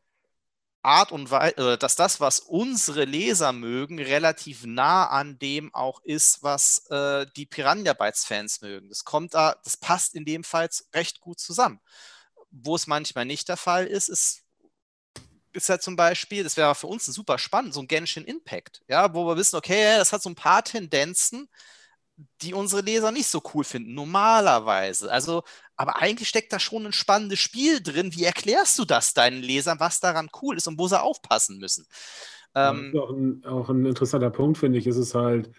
Art 0.85 1.13
und 1.13 1.31
Weise, 1.31 1.75
äh, 1.75 1.79
dass 1.79 1.97
das, 1.97 2.21
was 2.21 2.41
unsere 2.41 3.05
Leser 3.05 3.53
mögen, 3.53 3.99
relativ 4.01 4.65
nah 4.67 5.07
an 5.09 5.39
dem 5.39 5.75
auch 5.75 6.01
ist, 6.03 6.43
was 6.43 6.87
äh, 6.91 7.27
die 7.37 7.47
Piranha 7.47 7.95
Bytes 7.95 8.25
Fans 8.25 8.61
mögen. 8.61 8.89
Das 8.89 9.05
kommt 9.05 9.35
da, 9.35 9.57
das 9.65 9.77
passt 9.77 10.15
in 10.15 10.25
dem 10.25 10.45
Fall 10.45 10.69
recht 10.95 11.21
gut 11.21 11.41
zusammen. 11.41 11.81
Wo 12.51 12.77
es 12.77 12.87
manchmal 12.87 13.25
nicht 13.25 13.49
der 13.49 13.57
Fall 13.57 13.87
ist, 13.87 14.09
ist 14.09 14.43
ist 15.53 15.69
ja 15.69 15.79
zum 15.79 15.97
Beispiel, 15.97 16.43
das 16.43 16.57
wäre 16.57 16.75
für 16.75 16.89
uns 16.89 17.07
super 17.07 17.39
spannend, 17.39 17.75
so 17.75 17.81
ein 17.81 17.87
Genshin 17.87 18.25
Impact, 18.25 18.83
ja, 18.89 19.15
wo 19.15 19.25
wir 19.27 19.37
wissen, 19.37 19.57
okay, 19.57 19.97
das 19.97 20.13
hat 20.13 20.23
so 20.23 20.29
ein 20.31 20.35
paar 20.35 20.65
Tendenzen, 20.65 21.49
die 22.43 22.55
unsere 22.55 22.83
Leser 22.83 23.11
nicht 23.13 23.27
so 23.29 23.43
cool 23.55 23.65
finden, 23.65 23.95
normalerweise. 23.95 25.11
Also, 25.11 25.43
aber 25.77 26.01
eigentlich 26.01 26.29
steckt 26.29 26.53
da 26.53 26.59
schon 26.59 26.87
ein 26.87 26.93
spannendes 26.93 27.41
Spiel 27.41 27.83
drin. 27.83 28.15
Wie 28.15 28.25
erklärst 28.25 28.79
du 28.79 28.85
das 28.85 29.15
deinen 29.15 29.43
Lesern, 29.43 29.81
was 29.81 30.01
daran 30.01 30.29
cool 30.43 30.57
ist 30.57 30.69
und 30.69 30.79
wo 30.79 30.87
sie 30.87 31.01
aufpassen 31.01 31.59
müssen? 31.59 31.87
Ähm, 32.55 32.95
auch, 32.97 33.11
ein, 33.11 33.45
auch 33.45 33.69
ein 33.69 33.85
interessanter 33.85 34.31
Punkt, 34.31 34.59
finde 34.59 34.79
ich, 34.79 34.87
ist 34.87 34.97
es 34.97 35.15
halt, 35.15 35.51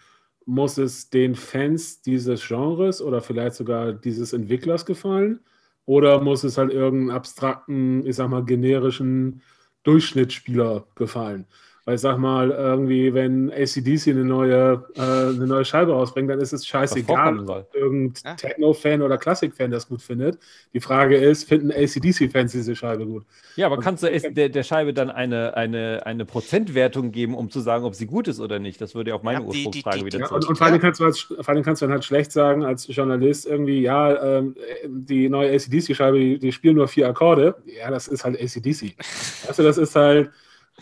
muss 0.46 0.78
es 0.78 1.10
den 1.10 1.34
Fans 1.34 2.00
dieses 2.00 2.46
Genres 2.46 3.02
oder 3.02 3.20
vielleicht 3.20 3.56
sogar 3.56 3.92
dieses 3.92 4.32
Entwicklers 4.32 4.86
gefallen? 4.86 5.40
Oder 5.84 6.20
muss 6.20 6.42
es 6.42 6.58
halt 6.58 6.72
irgendeinen 6.72 7.16
abstrakten, 7.16 8.04
ich 8.06 8.16
sag 8.16 8.28
mal, 8.28 8.44
generischen 8.44 9.42
Durchschnittsspieler 9.84 10.86
gefallen? 10.96 11.46
Weil 11.86 11.94
ich 11.94 12.00
sag 12.00 12.18
mal, 12.18 12.50
irgendwie, 12.50 13.14
wenn 13.14 13.48
ACDC 13.52 14.08
eine 14.08 14.24
neue, 14.24 14.84
äh, 14.96 15.00
eine 15.00 15.46
neue 15.46 15.64
Scheibe 15.64 15.92
rausbringt, 15.92 16.28
dann 16.28 16.40
ist 16.40 16.52
es 16.52 16.66
scheißegal, 16.66 17.38
ob 17.48 17.72
irgendein 17.72 18.22
ja. 18.24 18.34
Techno-Fan 18.34 19.02
oder 19.02 19.16
Klassik-Fan 19.16 19.70
das 19.70 19.86
gut 19.86 20.02
findet. 20.02 20.36
Die 20.74 20.80
Frage 20.80 21.16
ist, 21.16 21.44
finden 21.44 21.70
ACDC-Fans 21.70 22.50
diese 22.50 22.74
Scheibe 22.74 23.06
gut? 23.06 23.24
Ja, 23.54 23.66
aber 23.66 23.76
Und 23.76 23.84
kannst 23.84 24.02
du 24.02 24.10
der, 24.10 24.48
der, 24.48 24.62
Scheibe 24.64 24.94
dann 24.94 25.10
eine, 25.10 25.56
eine, 25.56 26.04
eine 26.04 26.24
Prozentwertung 26.24 27.12
geben, 27.12 27.36
um 27.36 27.50
zu 27.50 27.60
sagen, 27.60 27.84
ob 27.84 27.94
sie 27.94 28.06
gut 28.06 28.26
ist 28.26 28.40
oder 28.40 28.58
nicht? 28.58 28.80
Das 28.80 28.96
würde 28.96 29.10
ja 29.10 29.16
auch 29.16 29.22
meine 29.22 29.42
ja, 29.42 29.46
Ursprungsfrage 29.46 30.04
wieder 30.04 30.18
ja, 30.18 30.26
und, 30.26 30.44
und, 30.44 30.58
vor 30.58 30.66
allem 30.66 30.80
kannst, 30.80 30.98
du 30.98 31.04
als, 31.04 31.20
vor 31.20 31.48
allem 31.48 31.62
kannst 31.62 31.82
du 31.82 31.86
dann 31.86 31.92
halt 31.92 32.04
schlecht 32.04 32.32
sagen, 32.32 32.64
als 32.64 32.88
Journalist 32.88 33.46
irgendwie, 33.46 33.82
ja, 33.82 34.38
ähm, 34.38 34.56
die 34.84 35.28
neue 35.28 35.52
ACDC-Scheibe, 35.52 36.18
die, 36.18 36.38
die 36.40 36.50
spielen 36.50 36.74
nur 36.74 36.88
vier 36.88 37.08
Akkorde. 37.08 37.54
Ja, 37.64 37.92
das 37.92 38.08
ist 38.08 38.24
halt 38.24 38.42
ACDC. 38.42 38.96
du, 39.56 39.62
das 39.62 39.78
ist 39.78 39.94
halt 39.94 40.32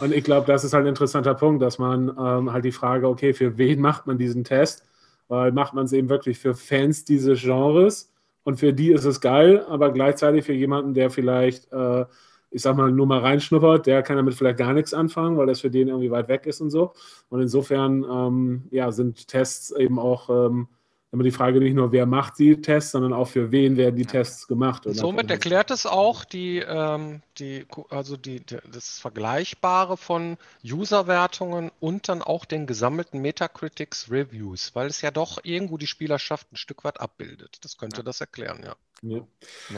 und 0.01 0.13
ich 0.13 0.25
glaube, 0.25 0.47
das 0.47 0.65
ist 0.65 0.73
halt 0.73 0.85
ein 0.85 0.89
interessanter 0.89 1.35
Punkt, 1.35 1.63
dass 1.63 1.79
man 1.79 2.09
ähm, 2.09 2.53
halt 2.53 2.65
die 2.65 2.73
Frage, 2.73 3.09
okay, 3.09 3.33
für 3.33 3.59
wen 3.59 3.81
macht 3.81 4.07
man 4.07 4.19
diesen 4.19 4.45
Test? 4.45 4.85
Weil 5.29 5.53
macht 5.53 5.75
man 5.75 5.87
es 5.87 5.93
eben 5.93 6.09
wirklich 6.09 6.39
für 6.39 6.55
Fans 6.55 7.05
dieses 7.05 7.43
Genres 7.43 8.13
und 8.43 8.59
für 8.59 8.73
die 8.73 8.93
ist 8.93 9.05
es 9.05 9.21
geil, 9.21 9.65
aber 9.69 9.93
gleichzeitig 9.93 10.45
für 10.45 10.53
jemanden, 10.53 10.95
der 10.95 11.11
vielleicht, 11.11 11.73
äh, 11.73 12.05
ich 12.51 12.63
sag 12.63 12.77
mal, 12.77 12.91
nur 12.93 13.07
mal 13.07 13.21
reinschnuppert, 13.21 13.87
der 13.87 14.03
kann 14.03 14.17
damit 14.17 14.35
vielleicht 14.35 14.59
gar 14.59 14.75
nichts 14.75 14.95
anfangen, 14.95 15.37
weil 15.39 15.47
das 15.47 15.61
für 15.61 15.71
den 15.71 15.89
irgendwie 15.89 16.11
weit 16.11 16.29
weg 16.29 16.47
ist 16.47 16.61
und 16.61 16.71
so. 16.71 16.93
Und 17.31 17.41
insofern, 17.41 18.05
ähm, 18.05 18.65
ja, 18.71 18.93
sind 18.93 19.29
Tests 19.29 19.71
eben 19.73 19.99
auch 19.99 20.29
ähm, 20.29 20.69
immer 21.15 21.25
die 21.25 21.31
Frage 21.31 21.61
nicht 21.61 21.75
nur, 21.75 21.93
wer 21.93 22.07
macht 22.07 22.39
die 22.39 22.61
Tests, 22.61 22.91
sondern 22.91 23.13
auch 23.13 23.29
für 23.29 23.51
wen 23.51 23.77
werden 23.77 23.97
die 23.97 24.05
Tests 24.05 24.47
gemacht. 24.47 24.85
Und 24.85 24.95
somit 24.95 25.31
erklärt 25.31 25.71
es 25.71 25.87
auch 25.87 26.25
die, 26.25 26.59
ähm, 26.59 27.23
die, 27.39 27.67
also 27.89 28.17
die, 28.17 28.43
das 28.45 28.99
Vergleichbare 28.99 29.97
von 29.97 30.37
User-Wertungen 30.65 31.71
und 31.81 32.09
dann 32.09 32.21
auch 32.21 32.45
den 32.45 32.67
gesammelten 32.67 33.21
Metacritics 33.21 34.11
Reviews, 34.11 34.75
weil 34.75 34.89
es 34.89 35.01
ja 35.01 35.11
doch 35.11 35.39
irgendwo 35.45 35.79
die 35.79 35.87
Spielerschaft 35.87 36.53
ein 36.53 36.57
Stück 36.57 36.85
weit 36.85 37.01
abbildet. 37.01 37.59
Das 37.63 37.79
könnte 37.79 37.99
ja. 37.99 38.03
das 38.03 38.21
erklären, 38.21 38.65
ja. 38.65 38.75
ja. 39.03 39.21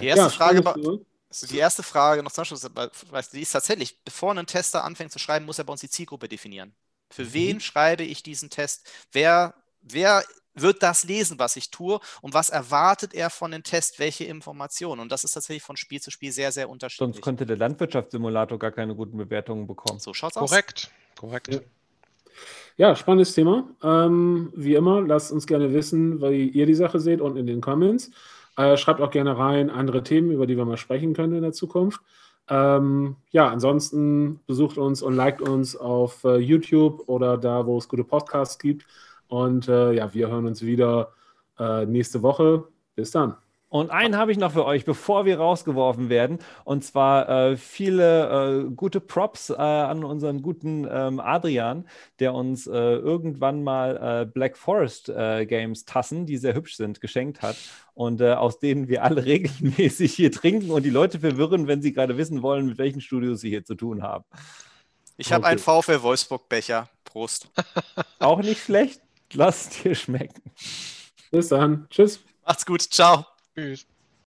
Die 0.00 0.06
erste 0.06 0.24
ja, 0.24 0.28
Frage 0.30 1.04
also 1.28 1.46
die 1.48 1.58
erste 1.58 1.82
Frage 1.82 2.22
noch 2.22 2.32
zum 2.32 2.44
Schluss, 2.44 2.66
die 3.32 3.42
ist 3.42 3.50
tatsächlich, 3.50 4.02
bevor 4.04 4.34
ein 4.34 4.46
Tester 4.46 4.84
anfängt 4.84 5.12
zu 5.12 5.18
schreiben, 5.18 5.44
muss 5.44 5.58
er 5.58 5.64
bei 5.64 5.72
uns 5.72 5.80
die 5.80 5.90
Zielgruppe 5.90 6.28
definieren. 6.28 6.74
Für 7.10 7.24
mhm. 7.24 7.32
wen 7.32 7.60
schreibe 7.60 8.04
ich 8.04 8.22
diesen 8.22 8.48
Test? 8.48 8.88
Wer, 9.12 9.54
wer 9.82 10.24
wird 10.56 10.82
das 10.82 11.04
lesen, 11.04 11.38
was 11.38 11.56
ich 11.56 11.70
tue 11.70 12.00
und 12.22 12.34
was 12.34 12.50
erwartet 12.50 13.14
er 13.14 13.30
von 13.30 13.50
dem 13.50 13.62
Test, 13.62 13.98
welche 13.98 14.24
Informationen. 14.24 15.00
Und 15.00 15.12
das 15.12 15.24
ist 15.24 15.32
tatsächlich 15.32 15.62
von 15.62 15.76
Spiel 15.76 16.00
zu 16.00 16.10
Spiel 16.10 16.32
sehr, 16.32 16.52
sehr 16.52 16.68
unterschiedlich. 16.68 17.14
Sonst 17.14 17.22
könnte 17.22 17.46
der 17.46 17.56
Landwirtschaftssimulator 17.56 18.58
gar 18.58 18.72
keine 18.72 18.94
guten 18.94 19.16
Bewertungen 19.16 19.66
bekommen. 19.66 19.98
So 19.98 20.14
schaut's 20.14 20.36
aus. 20.36 20.50
Korrekt, 20.50 20.90
korrekt. 21.18 21.48
Ja. 21.48 21.60
ja 22.76 22.96
spannendes 22.96 23.34
Thema. 23.34 23.68
Ähm, 23.82 24.52
wie 24.54 24.74
immer, 24.74 25.00
lasst 25.00 25.32
uns 25.32 25.46
gerne 25.46 25.72
wissen, 25.72 26.20
wie 26.22 26.48
ihr 26.48 26.66
die 26.66 26.74
Sache 26.74 27.00
seht 27.00 27.20
unten 27.20 27.38
in 27.38 27.46
den 27.46 27.60
Comments. 27.60 28.10
Äh, 28.56 28.76
schreibt 28.76 29.00
auch 29.00 29.10
gerne 29.10 29.36
rein 29.36 29.68
andere 29.68 30.02
Themen, 30.02 30.30
über 30.30 30.46
die 30.46 30.56
wir 30.56 30.64
mal 30.64 30.78
sprechen 30.78 31.12
können 31.12 31.34
in 31.34 31.42
der 31.42 31.52
Zukunft. 31.52 32.00
Ähm, 32.48 33.16
ja, 33.30 33.48
ansonsten 33.48 34.40
besucht 34.46 34.78
uns 34.78 35.02
und 35.02 35.14
liked 35.14 35.42
uns 35.42 35.76
auf 35.76 36.22
äh, 36.24 36.36
YouTube 36.36 37.02
oder 37.08 37.36
da, 37.36 37.66
wo 37.66 37.76
es 37.76 37.88
gute 37.88 38.04
Podcasts 38.04 38.58
gibt. 38.58 38.86
Und 39.28 39.68
äh, 39.68 39.92
ja, 39.92 40.12
wir 40.14 40.28
hören 40.28 40.46
uns 40.46 40.62
wieder 40.62 41.12
äh, 41.58 41.86
nächste 41.86 42.22
Woche. 42.22 42.64
Bis 42.94 43.10
dann. 43.10 43.36
Und 43.68 43.90
einen 43.90 44.16
habe 44.16 44.30
ich 44.30 44.38
noch 44.38 44.52
für 44.52 44.64
euch, 44.64 44.84
bevor 44.84 45.24
wir 45.24 45.38
rausgeworfen 45.38 46.08
werden. 46.08 46.38
Und 46.64 46.84
zwar 46.84 47.28
äh, 47.28 47.56
viele 47.56 48.68
äh, 48.68 48.70
gute 48.70 49.00
Props 49.00 49.50
äh, 49.50 49.54
an 49.54 50.04
unseren 50.04 50.40
guten 50.40 50.86
ähm, 50.88 51.18
Adrian, 51.18 51.86
der 52.20 52.32
uns 52.32 52.68
äh, 52.68 52.72
irgendwann 52.72 53.64
mal 53.64 54.22
äh, 54.22 54.24
Black 54.24 54.56
Forest 54.56 55.08
äh, 55.08 55.46
Games 55.46 55.84
Tassen, 55.84 56.26
die 56.26 56.36
sehr 56.36 56.54
hübsch 56.54 56.76
sind, 56.76 57.00
geschenkt 57.00 57.42
hat. 57.42 57.56
Und 57.92 58.22
aus 58.22 58.58
denen 58.58 58.88
wir 58.88 59.02
alle 59.02 59.24
regelmäßig 59.24 60.14
hier 60.14 60.30
trinken 60.30 60.70
und 60.70 60.84
die 60.84 60.90
Leute 60.90 61.18
verwirren, 61.18 61.66
wenn 61.66 61.82
sie 61.82 61.92
gerade 61.92 62.16
wissen 62.16 62.42
wollen, 62.42 62.66
mit 62.66 62.78
welchen 62.78 63.00
Studios 63.00 63.40
sie 63.40 63.48
hier 63.48 63.64
zu 63.64 63.74
tun 63.74 64.02
haben. 64.02 64.24
Ich 65.16 65.32
habe 65.32 65.44
okay. 65.44 65.52
einen 65.52 65.58
VfL 65.58 66.02
Wolfsburg 66.02 66.48
Becher. 66.48 66.88
Prost. 67.04 67.50
Auch 68.18 68.40
nicht 68.40 68.62
schlecht. 68.62 69.00
Lass 69.32 69.68
es 69.68 69.82
dir 69.82 69.94
schmecken. 69.94 70.42
Bis 71.30 71.48
dann. 71.48 71.86
Tschüss. 71.90 72.20
Macht's 72.44 72.66
gut. 72.66 72.82
Ciao. 72.82 73.26
Tschüss. 73.54 73.86